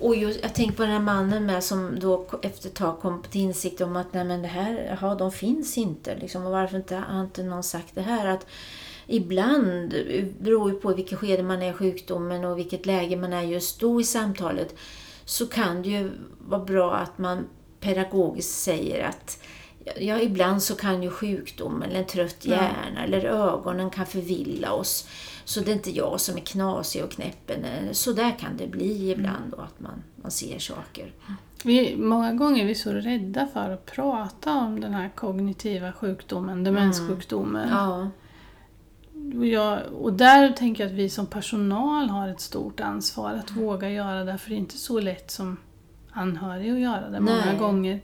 Och 0.00 0.16
just, 0.16 0.42
jag 0.42 0.54
tänker 0.54 0.76
på 0.76 0.82
den 0.82 0.92
här 0.92 1.00
mannen 1.00 1.46
med 1.46 1.64
som 1.64 1.98
då 2.00 2.26
efter 2.42 2.68
ett 2.68 2.74
tag 2.74 3.00
kom 3.00 3.22
till 3.30 3.40
insikt 3.40 3.80
om 3.80 3.96
att 3.96 4.12
nej 4.12 4.24
men 4.24 4.42
det 4.42 4.48
här, 4.48 4.92
aha, 4.92 5.14
de 5.14 5.32
finns 5.32 5.78
inte. 5.78 6.16
Liksom, 6.16 6.46
och 6.46 6.52
varför 6.52 6.76
inte, 6.76 6.96
har 6.96 7.20
inte 7.20 7.42
någon 7.42 7.62
sagt 7.62 7.94
det 7.94 8.00
här? 8.00 8.26
Att 8.26 8.46
ibland, 9.06 9.94
eh, 9.94 10.24
beror 10.38 10.70
ju 10.70 10.76
på 10.76 10.94
vilket 10.94 11.18
skede 11.18 11.42
man 11.42 11.62
är 11.62 11.70
i 11.70 11.72
sjukdomen 11.72 12.44
och 12.44 12.58
vilket 12.58 12.86
läge 12.86 13.16
man 13.16 13.32
är 13.32 13.42
just 13.42 13.80
då 13.80 14.00
i 14.00 14.04
samtalet, 14.04 14.74
så 15.24 15.46
kan 15.46 15.82
det 15.82 15.88
ju 15.88 16.10
vara 16.38 16.64
bra 16.64 16.94
att 16.94 17.18
man 17.18 17.46
pedagogiskt 17.80 18.62
säger 18.62 19.08
att 19.08 19.42
Ja, 19.84 20.20
ibland 20.20 20.62
så 20.62 20.74
kan 20.74 21.02
ju 21.02 21.10
sjukdom 21.10 21.82
eller 21.82 21.98
en 21.98 22.06
trött 22.06 22.44
hjärna 22.44 23.04
eller 23.04 23.24
ögonen 23.24 23.90
kan 23.90 24.06
förvilla 24.06 24.72
oss. 24.72 25.08
Så 25.44 25.60
det 25.60 25.70
är 25.70 25.74
inte 25.74 25.90
jag 25.90 26.20
som 26.20 26.36
är 26.36 26.40
knasig 26.40 27.04
och 27.04 27.10
knäppen. 27.10 27.64
Så 27.92 28.12
där 28.12 28.38
kan 28.38 28.56
det 28.56 28.66
bli 28.66 29.10
ibland 29.10 29.50
då, 29.50 29.56
att 29.56 29.80
man, 29.80 30.02
man 30.22 30.30
ser 30.30 30.58
saker. 30.58 31.12
Vi, 31.64 31.96
många 31.96 32.32
gånger 32.32 32.62
är 32.62 32.66
vi 32.66 32.74
så 32.74 32.92
rädda 32.92 33.46
för 33.46 33.70
att 33.70 33.86
prata 33.86 34.52
om 34.54 34.80
den 34.80 34.94
här 34.94 35.08
kognitiva 35.14 35.92
sjukdomen, 35.92 36.64
demenssjukdomen. 36.64 37.68
Ja, 37.68 38.10
och, 39.38 39.46
jag, 39.46 39.78
och 39.92 40.12
där 40.12 40.52
tänker 40.52 40.84
jag 40.84 40.90
att 40.90 40.98
vi 40.98 41.08
som 41.08 41.26
personal 41.26 42.08
har 42.08 42.28
ett 42.28 42.40
stort 42.40 42.80
ansvar 42.80 43.32
att 43.32 43.50
våga 43.50 43.90
göra 43.90 44.24
det, 44.24 44.38
för 44.38 44.50
det 44.50 44.56
är 44.56 44.58
inte 44.58 44.78
så 44.78 45.00
lätt 45.00 45.30
som 45.30 45.56
anhörig 46.10 46.70
att 46.70 46.80
göra 46.80 47.08
det 47.08 47.20
många 47.20 47.44
Nej. 47.44 47.58
gånger. 47.58 48.00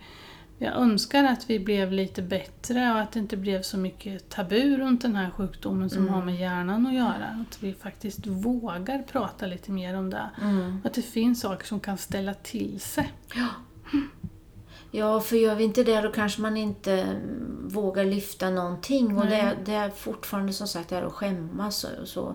Jag 0.58 0.75
önskar 0.76 1.25
att 1.25 1.50
vi 1.50 1.58
blev 1.60 1.92
lite 1.92 2.22
bättre 2.22 2.92
och 2.92 2.98
att 3.00 3.12
det 3.12 3.18
inte 3.18 3.36
blev 3.36 3.62
så 3.62 3.78
mycket 3.78 4.28
tabu 4.28 4.76
runt 4.76 5.02
den 5.02 5.16
här 5.16 5.30
sjukdomen 5.30 5.90
som 5.90 6.02
Mm. 6.02 6.14
har 6.14 6.25
med 6.25 6.36
hjärnan 6.36 6.86
att 6.86 6.94
göra. 6.94 7.44
Att 7.50 7.62
vi 7.62 7.72
faktiskt 7.75 8.26
vågar 8.26 9.02
prata 9.02 9.46
lite 9.46 9.70
mer 9.72 9.96
om 9.96 10.10
det. 10.10 10.30
Mm. 10.42 10.80
Att 10.84 10.94
det 10.94 11.02
finns 11.02 11.40
saker 11.40 11.66
som 11.66 11.80
kan 11.80 11.98
ställa 11.98 12.34
till 12.34 12.80
sig. 12.80 13.12
Ja, 14.90 15.20
för 15.20 15.36
gör 15.36 15.54
vi 15.54 15.64
inte 15.64 15.84
det 15.84 16.00
då 16.00 16.12
kanske 16.12 16.40
man 16.42 16.56
inte 16.56 16.92
mm, 16.92 17.68
vågar 17.68 18.04
lyfta 18.04 18.50
någonting. 18.50 19.18
Och 19.18 19.26
det, 19.26 19.36
är- 19.36 19.56
det 19.64 19.72
är 19.75 19.90
fortfarande 19.90 20.52
som 20.52 20.68
sagt 20.68 20.88
det 20.88 20.94
här 20.96 21.02
att 21.02 21.12
skämmas 21.12 21.84
och 21.84 22.08
så 22.08 22.34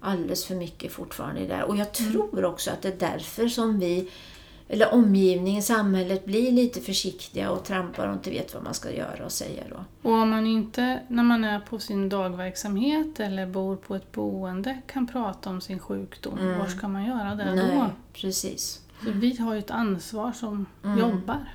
alldeles 0.00 0.44
för 0.44 0.54
mycket 0.54 0.92
fortfarande 0.92 1.46
där. 1.46 1.62
Och 1.62 1.76
jag 1.76 1.92
tror 1.94 2.44
också 2.44 2.70
att 2.70 2.82
det 2.82 2.88
är 2.88 3.10
därför 3.10 3.48
som 3.48 3.78
vi, 3.78 4.10
eller 4.68 4.94
omgivningen, 4.94 5.62
samhället 5.62 6.24
blir 6.24 6.52
lite 6.52 6.80
försiktiga 6.80 7.50
och 7.50 7.64
trampar 7.64 8.06
och 8.06 8.12
inte 8.14 8.30
vet 8.30 8.54
vad 8.54 8.62
man 8.62 8.74
ska 8.74 8.90
göra 8.90 9.24
och 9.24 9.32
säga 9.32 9.62
då. 9.70 10.08
Och 10.08 10.14
om 10.16 10.30
man 10.30 10.46
inte, 10.46 11.00
när 11.08 11.22
man 11.22 11.44
är 11.44 11.60
på 11.60 11.78
sin 11.78 12.08
dagverksamhet 12.08 13.20
eller 13.20 13.46
bor 13.46 13.76
på 13.76 13.94
ett 13.94 14.12
boende, 14.12 14.78
kan 14.86 15.06
prata 15.06 15.50
om 15.50 15.60
sin 15.60 15.78
sjukdom, 15.78 16.58
var 16.58 16.66
ska 16.66 16.88
man 16.88 17.04
göra 17.04 17.34
det 17.34 17.54
Nej, 17.54 17.76
då? 17.76 17.90
precis. 18.12 18.80
För 19.04 19.10
vi 19.10 19.36
har 19.36 19.52
ju 19.54 19.58
ett 19.58 19.70
ansvar 19.70 20.32
som 20.32 20.66
Mm. 20.84 20.98
jobbar. 20.98 21.54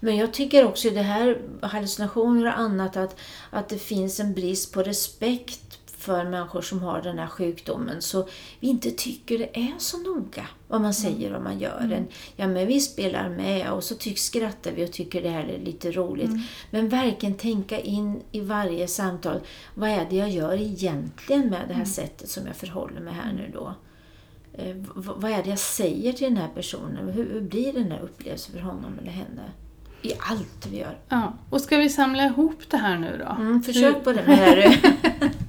Men 0.00 0.16
jag 0.16 0.32
tycker 0.32 0.64
också 0.64 0.88
i 0.88 0.90
det 0.90 1.02
här 1.02 1.40
hallucinationer 1.62 2.46
och 2.46 2.58
annat 2.58 2.96
att, 2.96 3.20
att 3.50 3.68
det 3.68 3.78
finns 3.78 4.20
en 4.20 4.34
brist 4.34 4.72
på 4.74 4.82
respekt 4.82 5.65
för 6.06 6.24
människor 6.24 6.62
som 6.62 6.82
har 6.82 7.02
den 7.02 7.18
här 7.18 7.26
sjukdomen. 7.26 8.02
Så 8.02 8.28
vi 8.60 8.68
inte 8.68 8.90
tycker 8.90 9.38
det 9.38 9.58
är 9.58 9.74
så 9.78 9.98
noga 9.98 10.46
vad 10.68 10.80
man 10.80 10.94
säger 10.94 11.34
och 11.34 11.42
man 11.42 11.58
gör. 11.58 11.92
En, 11.92 12.06
ja 12.36 12.46
men 12.46 12.66
vi 12.66 12.80
spelar 12.80 13.28
med 13.28 13.72
och 13.72 13.84
så 13.84 13.94
tyck, 13.94 14.18
skrattar 14.18 14.72
vi 14.72 14.84
och 14.84 14.92
tycker 14.92 15.22
det 15.22 15.28
här 15.28 15.44
är 15.44 15.58
lite 15.58 15.92
roligt. 15.92 16.30
Men 16.70 16.88
verkligen 16.88 17.34
tänka 17.34 17.80
in 17.80 18.22
i 18.32 18.40
varje 18.40 18.88
samtal. 18.88 19.40
Vad 19.74 19.90
är 19.90 20.06
det 20.10 20.16
jag 20.16 20.30
gör 20.30 20.60
egentligen 20.60 21.50
med 21.50 21.68
det 21.68 21.74
här 21.74 21.84
sättet 21.84 22.28
som 22.28 22.46
jag 22.46 22.56
förhåller 22.56 23.00
mig 23.00 23.14
här 23.14 23.32
nu 23.32 23.50
då? 23.52 23.74
Eh, 24.52 24.76
vad 24.94 25.30
är 25.30 25.42
det 25.42 25.50
jag 25.50 25.58
säger 25.58 26.12
till 26.12 26.26
den 26.26 26.36
här 26.36 26.50
personen? 26.54 27.08
Hur, 27.08 27.32
hur 27.32 27.40
blir 27.40 27.72
den 27.72 27.92
här 27.92 28.00
upplevelsen 28.00 28.54
för 28.54 28.60
honom 28.60 28.98
eller 29.02 29.12
henne? 29.12 29.42
I 30.02 30.12
allt 30.18 30.66
vi 30.70 30.78
gör. 30.78 30.98
Ja. 31.08 31.32
Och 31.50 31.60
ska 31.60 31.76
vi 31.76 31.88
samla 31.88 32.24
ihop 32.24 32.70
det 32.70 32.76
här 32.76 32.98
nu 32.98 33.24
då? 33.26 33.42
Mm, 33.42 33.62
försök 33.62 34.04
på 34.04 34.12
det 34.12 34.22
här. 34.22 34.80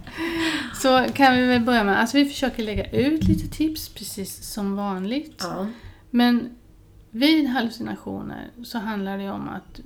Så 0.81 1.05
kan 1.13 1.37
vi 1.37 1.45
väl 1.45 1.61
börja 1.61 1.83
med, 1.83 1.99
alltså 1.99 2.17
vi 2.17 2.25
försöker 2.25 2.63
lägga 2.63 2.91
ut 2.91 3.23
lite 3.23 3.47
tips 3.47 3.89
precis 3.89 4.51
som 4.53 4.75
vanligt. 4.75 5.37
ja. 5.39 5.67
Men 6.09 6.49
vid 7.11 7.47
hallucinationer 7.47 8.51
så 8.63 8.77
handlar 8.77 9.17
det 9.17 9.31
om 9.31 9.49
att 9.49 9.79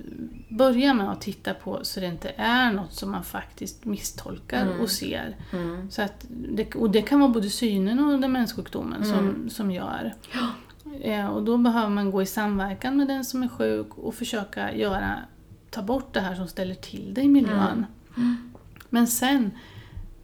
börja 0.48 0.94
med 0.94 1.10
att 1.10 1.20
titta 1.20 1.54
på 1.54 1.80
så 1.82 2.00
det 2.00 2.06
inte 2.06 2.32
är 2.36 2.72
något 2.72 2.92
som 2.92 3.10
man 3.10 3.24
faktiskt 3.24 3.84
misstolkar 3.84 4.80
och 4.80 4.90
ser. 4.90 5.36
Mm. 5.52 5.90
Så 5.90 6.02
att 6.02 6.26
det, 6.28 6.74
och 6.74 6.90
det 6.90 7.02
kan 7.02 7.20
vara 7.20 7.30
både 7.30 7.50
synen 7.50 7.98
och 7.98 8.20
demenssjukdomen 8.20 9.04
som, 9.04 9.50
som 9.50 9.70
gör. 9.70 10.14
Eh, 11.00 11.26
och 11.26 11.42
då 11.42 11.56
behöver 11.56 11.88
man 11.88 12.10
gå 12.10 12.22
i 12.22 12.26
samverkan 12.26 12.96
med 12.96 13.08
den 13.08 13.24
som 13.24 13.42
är 13.42 13.48
sjuk 13.48 13.98
och 13.98 14.14
försöka 14.14 14.74
göra, 14.74 15.18
ta 15.70 15.82
bort 15.82 16.14
det 16.14 16.20
här 16.20 16.34
som 16.34 16.48
ställer 16.48 16.74
till 16.74 17.14
det 17.14 17.22
i 17.22 17.28
miljön. 17.28 17.86
Men 18.90 19.06
sen, 19.06 19.50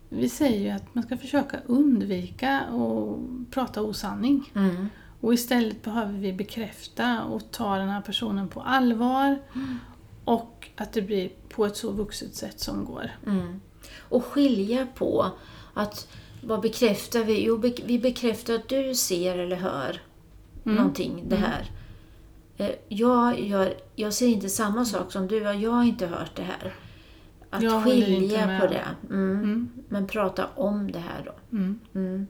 vi 0.09 0.29
säger 0.29 0.61
ju 0.61 0.71
att 0.71 0.95
man 0.95 1.05
ska 1.05 1.17
försöka 1.17 1.61
undvika 1.67 2.61
att 2.61 3.50
prata 3.50 3.83
osanning. 3.83 4.53
Mm. 4.55 4.88
Och 5.21 5.35
istället 5.35 5.83
behöver 5.83 6.12
vi 6.12 6.33
bekräfta 6.33 7.25
och 7.25 7.50
ta 7.50 7.76
den 7.76 7.89
här 7.89 8.00
personen 8.00 8.49
på 8.49 8.61
allvar. 8.61 9.39
Och 10.25 10.69
att 10.76 10.93
det 10.93 11.02
blir 11.02 11.30
på 11.49 11.67
ett 11.67 11.76
så 11.76 11.91
vuxet 11.93 12.35
sätt 12.35 12.61
som 12.61 12.85
går. 12.85 13.11
Mm. 13.26 13.61
Och 13.99 14.25
skilja 14.25 14.87
på 14.95 15.26
att 15.75 16.09
vad 16.43 16.61
bekräftar 16.61 17.25
vi? 17.25 17.45
Jo, 17.45 17.63
vi 17.85 17.99
bekräftar 17.99 18.54
att 18.54 18.69
du 18.69 18.95
ser 18.95 19.39
eller 19.39 19.56
hör 19.56 20.02
någonting, 20.63 21.25
det 21.28 21.37
här. 21.37 21.71
Eh, 22.56 22.71
Jag, 22.89 23.41
gör, 23.41 23.75
jag 23.97 24.13
ser 24.15 24.26
inte 24.28 24.49
samma 24.49 24.85
sak 24.85 25.13
som 25.13 25.28
du, 25.28 25.39
jag 25.39 25.71
har 25.71 25.85
inte 25.85 26.06
hört 26.06 26.37
det 26.37 26.43
här. 26.43 26.75
Att 27.50 27.63
Jag 27.63 27.84
skilja 27.84 28.58
på 28.61 28.67
det. 28.67 28.84
Mm. 29.11 29.69
Men 29.89 30.06
prata 30.06 30.47
om 30.54 30.93
det 30.93 30.99
här 30.99 31.23
då. 31.25 31.56
Mm. 31.56 31.80
Mm. 31.95 32.26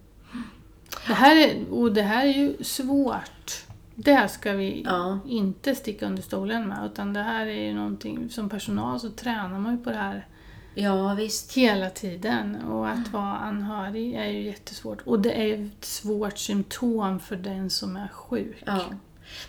Det 1.06 1.14
här 1.14 1.36
är, 1.36 1.70
och 1.72 1.92
det 1.92 2.02
här 2.02 2.26
är 2.26 2.32
ju 2.32 2.64
svårt. 2.64 3.64
Det 3.94 4.28
ska 4.30 4.52
vi 4.52 4.82
Ja. 4.86 5.18
inte 5.26 5.74
sticka 5.74 6.06
under 6.06 6.22
stolen 6.22 6.68
med. 6.68 6.86
Utan 6.92 7.12
det 7.12 7.22
här 7.22 7.46
är 7.46 7.66
ju 7.68 7.74
någonting, 7.74 8.30
som 8.30 8.48
personal 8.48 9.00
så 9.00 9.10
tränar 9.10 9.58
man 9.58 9.76
ju 9.76 9.84
på 9.84 9.90
det 9.90 9.96
här 9.96 10.26
Ja, 10.74 11.14
visst. 11.14 11.54
hela 11.56 11.90
tiden. 11.90 12.56
Och 12.62 12.88
att 12.88 13.12
vara 13.12 13.36
anhörig 13.36 14.14
är 14.14 14.26
ju 14.26 14.42
jättesvårt. 14.42 15.00
Och 15.00 15.20
det 15.20 15.40
är 15.40 15.44
ju 15.44 15.66
ett 15.66 15.84
svårt 15.84 16.38
symptom 16.38 17.20
för 17.20 17.36
den 17.36 17.70
som 17.70 17.96
är 17.96 18.08
sjuk. 18.08 18.62
Ja. 18.66 18.80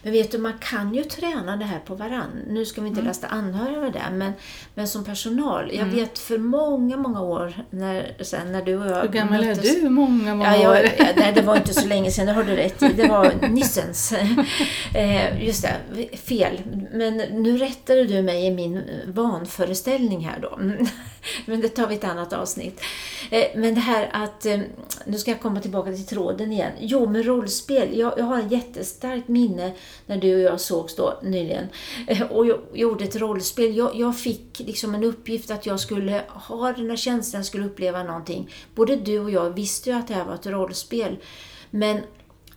Men 0.03 0.11
vet 0.13 0.31
du, 0.31 0.37
man 0.37 0.53
kan 0.59 0.93
ju 0.95 1.03
träna 1.03 1.55
det 1.57 1.65
här 1.65 1.79
på 1.79 1.95
varann. 1.95 2.31
Nu 2.47 2.65
ska 2.65 2.81
vi 2.81 2.87
Mm. 2.87 2.97
inte 2.99 3.07
lasta 3.07 3.27
anhöriga 3.27 3.79
med 3.81 3.93
det, 3.93 4.03
men, 4.11 4.31
men 4.75 4.87
som 4.87 5.03
personal. 5.05 5.71
Jag 5.73 5.85
vet 5.85 6.19
för 6.19 6.37
många, 6.37 6.97
många 6.97 7.21
år 7.21 7.53
när, 7.69 8.13
sen 8.23 8.51
när 8.51 8.61
du 8.61 8.75
och 8.77 8.87
jag 8.91 9.01
Hur 9.01 9.07
gammal 9.09 9.43
är 9.43 9.55
möttes- 9.55 9.81
du? 9.81 9.89
Många, 9.89 10.35
många 10.35 10.57
Ja, 10.57 10.63
jag, 10.63 10.71
år? 10.71 10.89
ja, 10.97 11.05
nej, 11.15 11.31
det 11.35 11.41
var 11.41 11.55
inte 11.55 11.73
så 11.73 11.87
länge 11.93 12.11
sedan, 12.11 12.25
det 12.25 12.31
har 12.33 12.43
du 12.43 12.55
rätt 12.55 12.83
i. 12.83 12.87
Det 12.93 13.07
var 13.07 13.33
nissens. 13.49 14.13
Eh, 14.93 15.45
just 15.45 15.61
det, 15.93 16.17
fel. 16.17 16.61
Men 16.93 17.17
nu 17.17 17.57
rättade 17.57 18.03
du 18.05 18.21
mig 18.21 18.45
i 18.45 18.51
min 18.51 18.81
vanföreställning 19.07 20.25
här 20.25 20.39
då. 20.39 20.55
Mm. 20.61 20.85
Men 21.45 21.61
det 21.61 21.69
tar 21.69 21.87
vi 21.87 21.95
ett 21.95 22.03
annat 22.03 22.33
avsnitt. 22.33 22.81
Eh, 23.31 23.43
Men 23.55 23.75
det 23.75 23.81
här 23.81 24.09
att, 24.13 24.45
eh, 24.45 24.59
nu 25.05 25.17
ska 25.17 25.31
jag 25.31 25.41
komma 25.41 25.59
tillbaka 25.61 25.91
till 25.91 26.05
tråden 26.05 26.51
igen. 26.51 26.71
Jo, 26.79 27.09
med 27.09 27.25
rollspel. 27.25 27.97
Jag, 27.97 28.13
jag 28.17 28.25
har 28.25 28.39
ett 28.39 28.51
jättestarkt 28.51 29.27
minne 29.27 29.68
när 30.05 30.17
du 30.17 30.35
och 30.35 30.41
jag 30.41 30.61
sågs 30.61 30.95
då 30.95 31.19
nyligen 31.23 31.67
eh, 32.07 32.21
och 32.21 32.45
jag 32.45 32.59
gjorde 32.73 33.03
ett 33.03 33.15
rollspel. 33.15 33.77
Jag, 33.77 33.95
jag 33.95 34.17
fick 34.17 34.59
liksom 34.59 34.95
en 34.95 35.03
uppgift 35.03 35.51
att 35.51 35.65
jag 35.65 35.79
skulle 35.79 36.23
ha 36.29 36.71
den 36.71 36.89
här 36.89 36.97
känslan, 36.97 37.43
skulle 37.43 37.65
uppleva 37.65 38.03
någonting. 38.03 38.49
Både 38.75 38.95
du 38.95 39.19
och 39.19 39.31
jag 39.31 39.49
visste 39.49 39.89
ju 39.89 39.95
att 39.95 40.07
det 40.07 40.13
här 40.13 40.25
var 40.25 40.35
ett 40.35 40.47
rollspel. 40.47 41.17
Men 41.69 42.01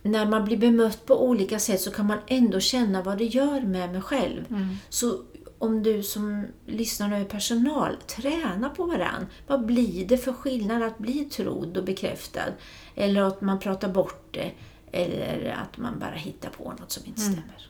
när 0.03 0.25
man 0.25 0.45
blir 0.45 0.57
bemött 0.57 1.05
på 1.05 1.25
olika 1.25 1.59
sätt 1.59 1.81
så 1.81 1.91
kan 1.91 2.07
man 2.07 2.17
ändå 2.27 2.59
känna 2.59 3.01
vad 3.01 3.17
det 3.17 3.25
gör 3.25 3.61
med 3.61 3.91
mig 3.91 4.01
själv. 4.01 4.45
Så 4.89 5.19
om 5.63 5.83
du 5.83 6.03
som 6.03 6.45
lyssnar 6.65 7.07
nu 7.07 7.15
är 7.15 7.25
personal, 7.25 7.97
träna 8.07 8.69
på 8.69 8.83
varann. 8.83 9.27
Vad 9.47 9.65
blir 9.65 10.07
det 10.07 10.17
för 10.17 10.33
skillnad 10.33 10.83
att 10.83 10.97
bli 10.97 11.25
trodd 11.25 11.77
och 11.77 11.83
bekräftad? 11.83 12.53
Eller 12.95 13.21
att 13.21 13.41
man 13.41 13.59
pratar 13.59 13.89
bort 13.89 14.27
det? 14.31 14.51
Eller 14.95 15.57
att 15.63 15.77
man 15.77 15.99
bara 15.99 16.11
hittar 16.15 16.49
på 16.49 16.73
något 16.79 16.91
som 16.91 17.05
inte 17.05 17.21
stämmer? 17.21 17.67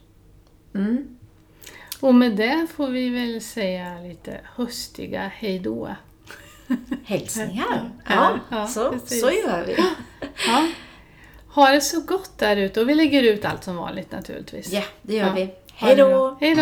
Mm. 0.76 1.18
Och 2.00 2.16
med 2.16 2.36
det 2.36 2.68
får 2.76 2.88
vi 2.88 3.10
väl 3.10 3.42
säga 3.42 4.00
lite 4.00 4.40
höstiga 4.56 5.28
hejdå. 5.28 5.96
Hälsningar. 7.06 7.92
Ja, 8.10 8.40
Ja, 8.50 8.68
så, 8.68 8.92
precis. 8.92 9.22
så 9.22 9.32
gör 9.32 9.66
vi. 9.66 9.76
Ja. 10.48 10.68
Ha 11.48 11.70
det 11.70 11.82
så 11.82 12.02
gott 12.02 12.38
där 12.38 12.58
ute 12.58 12.82
och 12.82 12.90
vi 12.90 12.96
lägger 12.96 13.24
ut 13.24 13.46
allt 13.46 13.64
som 13.64 13.76
vanligt 13.76 14.12
naturligtvis. 14.12 14.72
Ja, 14.72 14.84
det 15.02 15.16
gör 15.16 15.28
Ja. 15.28 15.34
vi. 15.34 15.42
Ha 15.46 16.38
Hej 16.40 16.56